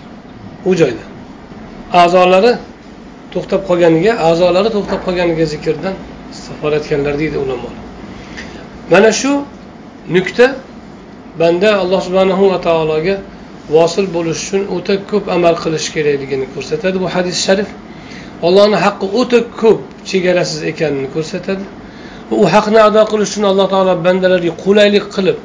U 0.69 0.71
joyda. 0.81 1.05
A'zolari 2.03 2.53
to'xtab 3.33 3.61
qolganiga 3.69 4.13
a'zolari 4.29 4.71
to'xtab 4.77 5.01
qolganiga 5.07 5.45
zikrdan 5.53 5.95
istig'for 6.35 6.73
etganlar 6.79 7.15
deydi 7.23 7.37
ulamolar. 7.45 7.79
Mana 8.93 9.11
shu 9.21 9.33
nuqta 10.17 10.47
banda 11.41 11.71
alloh 11.83 12.01
subhanahu 12.07 12.45
va 12.53 12.59
taologa 12.69 13.17
vosil 13.77 14.07
bo'lish 14.17 14.41
uchun 14.45 14.63
o'ta 14.77 14.95
ko'p 15.11 15.25
amal 15.37 15.55
qilish 15.65 15.87
kerakligini 15.95 16.47
ko'rsatadi 16.55 16.97
bu 17.03 17.09
hadis 17.15 17.37
sharif. 17.47 17.69
Allohni 18.47 18.79
haqqi 18.85 19.07
o'ta 19.21 19.39
ko'p 19.61 19.81
chegarasiz 20.11 20.61
ekanini 20.71 21.09
ko'rsatadi. 21.15 21.65
U 22.43 22.45
haqni 22.55 22.81
ado 22.89 23.03
qilish 23.13 23.31
uchun 23.33 23.45
alloh 23.53 23.67
taolo 23.75 23.93
bandalarga 24.07 24.53
qulaylik 24.65 25.07
qilib 25.17 25.39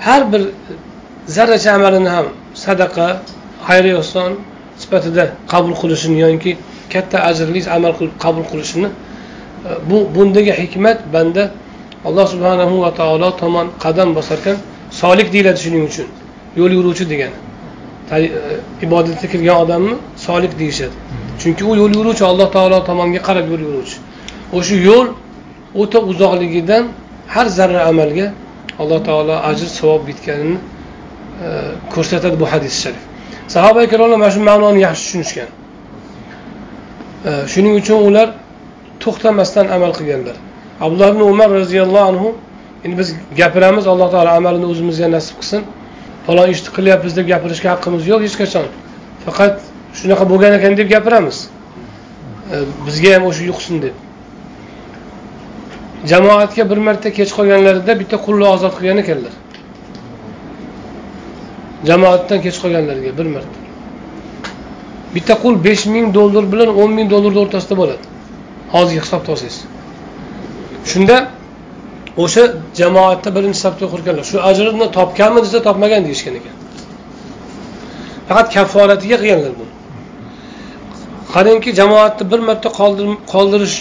har 0.00 0.32
bir 0.32 0.42
zarracha 1.26 1.70
amalini 1.74 2.08
ham 2.08 2.26
sadaqa 2.54 3.06
xayri 3.68 3.90
ehson 4.00 4.32
sifatida 4.82 5.24
qabul 5.52 5.74
qilishini 5.80 6.18
yoki 6.24 6.52
katta 6.92 7.18
ajrli 7.30 7.60
amal 7.76 7.92
qilib 7.98 8.14
qabul 8.24 8.44
qilishini 8.50 8.88
e, 8.88 9.70
bu 9.88 9.96
bundagi 10.14 10.52
hikmat 10.60 10.98
banda 11.14 11.50
alloh 12.08 12.26
subhanahu 12.32 12.74
va 12.84 12.90
taolo 13.00 13.28
tomon 13.42 13.66
qadam 13.84 14.08
bosarkan 14.18 14.56
solik 14.90 15.28
deyiladi 15.34 15.58
shuning 15.64 15.84
uchun. 15.90 16.06
Yo'l 16.56 16.72
yuruvchi 16.78 17.04
degani. 17.12 17.36
E, 18.12 18.18
ibodatga 18.84 19.26
kirgan 19.32 19.56
odamni 19.64 19.94
solik 20.26 20.52
deyishadi. 20.60 20.96
Chunki 21.40 21.62
u 21.70 21.72
yo'l 21.80 21.92
yuruvchi 21.98 22.24
alloh 22.30 22.48
taolo 22.56 22.78
tomonga 22.88 23.20
qarab 23.28 23.46
yo'l 23.52 23.62
yuruvchi. 23.66 23.96
O'sha 24.56 24.76
yo'l 24.88 25.08
o'ta 25.82 25.98
uzoqligidan 26.10 26.84
har 27.34 27.46
zarra 27.58 27.80
amalga 27.90 28.26
alloh 28.78 29.00
taolo 29.08 29.34
ajr 29.50 29.68
savob 29.78 30.06
bitganini 30.08 30.56
e, 30.56 31.48
ko'rsatadi 31.94 32.36
bu 32.40 32.46
hadis 32.52 32.74
sharif. 32.82 33.02
Sahoba 33.48 33.84
ikromlar 33.86 34.18
mana 34.18 34.30
shu 34.30 34.40
ma'noni 34.40 34.80
yaxshi 34.86 35.04
tushunishgan. 35.04 35.48
E, 37.28 37.30
shuning 37.52 37.74
uchun 37.80 37.98
ular 38.08 38.28
to'xtamasdan 39.02 39.66
amal 39.76 39.92
qilganlar. 39.98 40.36
Abdulloh 40.84 41.08
ibn 41.14 41.22
umar 41.32 41.48
roziyallohu 41.60 42.06
anhu 42.10 42.28
endi 42.84 42.98
biz 43.00 43.08
gapiramiz 43.40 43.84
alloh 43.92 44.08
taolo 44.14 44.30
amalini 44.38 44.66
o'zimizga 44.72 45.08
nasib 45.16 45.36
qilsin. 45.40 45.62
Falon 46.26 46.48
ishni 46.54 46.68
qilyapmiz 46.76 47.12
deb 47.18 47.26
gapirishga 47.32 47.68
haqqimiz 47.74 48.02
yo'q 48.12 48.20
hech 48.26 48.36
qachon. 48.42 48.66
Faqat 49.26 49.54
shunaqa 49.98 50.24
bo'lgan 50.32 50.52
ekan 50.58 50.72
deb 50.80 50.88
gapiramiz. 50.94 51.38
E, 52.52 52.56
bizga 52.86 53.10
ham 53.14 53.24
o'sha 53.30 53.42
yuqsin 53.50 53.76
deb. 53.86 54.05
Jamoatga 56.04 56.70
bir 56.70 56.76
marta 56.76 57.10
kech 57.18 57.30
qolganlarida 57.38 57.92
bitta 58.00 58.16
qulni 58.26 58.46
ozod 58.54 58.72
qilgan 58.78 58.98
ekanlar 59.04 59.34
jamoatdan 61.88 62.38
kech 62.44 62.56
qolganlarga 62.62 63.10
bir 63.18 63.26
marta. 63.34 63.58
Bitta 65.14 65.34
qul 65.42 65.54
besh 65.64 65.86
ming 65.94 66.14
dollar 66.14 66.44
bilan 66.52 66.70
o'n 66.80 66.90
ming 66.98 67.10
dollarni 67.10 67.40
o'rtasida 67.44 67.74
bo'ladi. 67.80 68.04
Hozirgi 68.74 69.00
hisobda 69.04 69.32
olsangiz 69.34 69.58
shunda 70.90 71.16
o'sha 72.24 72.42
jamoatda 72.80 73.28
birinchi 73.36 73.58
safda 73.64 73.82
o'qirkanlar 73.88 74.24
shu 74.30 74.36
ajrni 74.50 74.86
topganmi 74.98 75.40
desa 75.44 75.58
topmagan 75.68 76.02
deyishgan 76.06 76.34
ekan. 76.40 76.54
Faqat 78.28 78.46
kafforatiga 78.54 79.16
qilganlar 79.22 79.52
buni. 79.60 79.72
Qarangki 81.34 81.70
jamoatni 81.80 82.24
bir 82.32 82.40
marta 82.48 82.68
qoldirish 83.32 83.76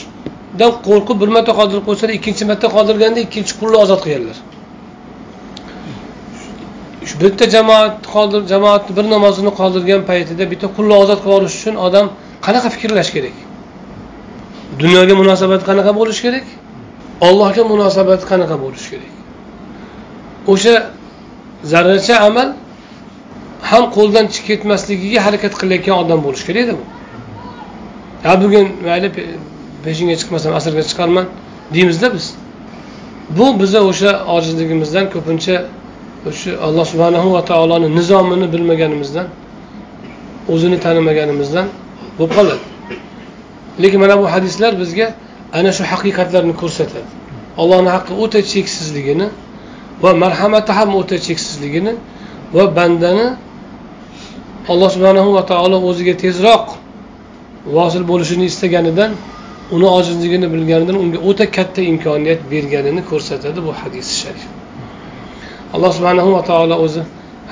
dan 0.60 0.72
qo'rqib 0.88 1.18
bir 1.22 1.30
marta 1.36 1.52
qoldirib 1.60 1.84
qo'ysalar 1.90 2.12
ikkinchi 2.18 2.44
marta 2.52 2.68
qoldirganda 2.76 3.20
ikkinchi 3.28 3.54
qulni 3.62 3.78
ozod 3.84 4.00
qilganlar. 4.06 4.38
Shu 7.08 7.16
bitta 7.24 7.46
jamoat 7.56 7.96
qoldir 8.16 8.42
jamoatni 8.54 8.92
bir 8.98 9.06
namozini 9.16 9.52
qoldirgan 9.60 10.02
paytida 10.10 10.44
bitta 10.52 10.68
qulni 10.78 10.96
ozod 11.04 11.20
qilib 11.24 11.36
olish 11.40 11.56
uchun 11.60 11.76
odam 11.88 12.06
qanaqa 12.46 12.70
fikrlash 12.76 13.12
kerak? 13.16 13.36
Dunyoga 14.82 15.14
munosabati 15.22 15.64
qanaqa 15.70 15.92
bo'lishi 16.00 16.22
kerak? 16.28 16.46
Ollohga 17.28 17.64
munosabati 17.74 18.26
qanaqa 18.32 18.56
bo'lishi 18.64 18.88
kerak? 18.94 19.12
O'sha 20.54 20.76
zarracha 21.72 22.16
amal 22.28 22.50
ham 23.70 23.84
qo'ldan 23.98 24.26
chiqib 24.34 24.48
ketmasligiga 24.50 25.20
harakat 25.28 25.54
qilayotgan 25.62 25.96
odam 26.04 26.20
bo'lishi 26.26 26.46
kerakda 26.50 26.74
bu. 26.80 26.84
Ha 28.26 28.34
bugun 28.44 28.68
mayli 28.88 29.10
peshinga 29.88 30.16
chiqmasam 30.22 30.52
asrga 30.60 30.84
chiqarman 30.90 31.26
deymizda 31.74 32.08
biz. 32.16 32.26
Bu 33.38 33.46
biza 33.62 33.80
o'sha 33.90 34.12
ojizligimizdan 34.36 35.06
ko'pincha 35.14 35.56
o'sha 36.30 36.52
alloh 36.68 36.86
subhanahu 36.92 37.28
va 37.36 37.42
taoloni 37.52 37.88
nizomini 37.98 38.48
bilmaganimizdan 38.54 39.28
o'zini 40.54 40.78
tanimaganimizdan 40.86 41.68
bo'lib 42.18 42.32
qoladi. 42.38 42.64
Lekin 43.84 44.00
mana 44.04 44.16
bu 44.22 44.26
hadislar 44.34 44.72
bizga 44.82 45.08
ana 45.58 45.72
shu 45.78 45.84
haqiqatlarni 45.92 46.54
ko'rsatadi. 46.62 47.10
Allohni 47.62 47.90
haqqi 47.96 48.14
o'ta 48.24 48.40
cheksizligini 48.54 49.28
va 50.04 50.12
marhamati 50.24 50.72
ham 50.78 50.90
o'ta 51.00 51.18
cheksizligini 51.28 51.94
va 52.56 52.64
bandani 52.78 53.28
alloh 54.72 54.90
subhanahu 54.96 55.30
va 55.38 55.44
taolo 55.52 55.78
o'ziga 55.90 56.14
tezroq 56.24 56.66
vosil 57.76 58.04
bo'lishini 58.12 58.46
istaganidan 58.52 59.12
uni 59.72 59.86
ojizligini 59.86 60.48
bilganidan 60.54 60.96
unga 61.04 61.20
o'ta 61.30 61.46
katta 61.52 61.82
imkoniyat 61.92 62.42
berganini 62.52 63.02
ko'rsatadi 63.10 63.60
bu 63.68 63.72
hadis 63.82 64.08
sharif. 64.22 64.46
Alloh 65.74 65.92
subhanahu 65.98 66.34
va 66.34 66.42
taolo 66.50 66.76
o'zi 66.86 67.02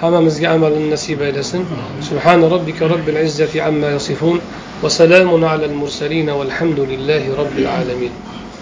hammamizga 0.02 0.48
amalini 0.56 0.90
nasib 0.96 1.22
aylasin. 1.28 1.66
Subhana 2.10 2.50
robbika 2.54 2.90
robbil 2.94 3.18
izzati 3.28 3.62
amma 3.70 3.88
yasifun 3.96 4.38
va 4.84 4.90
salamun 4.90 5.44
alal 5.54 5.76
mursalin 5.82 6.28
valhamdulillahi 6.40 7.36
robbil 7.40 7.68
alamin. 7.80 8.14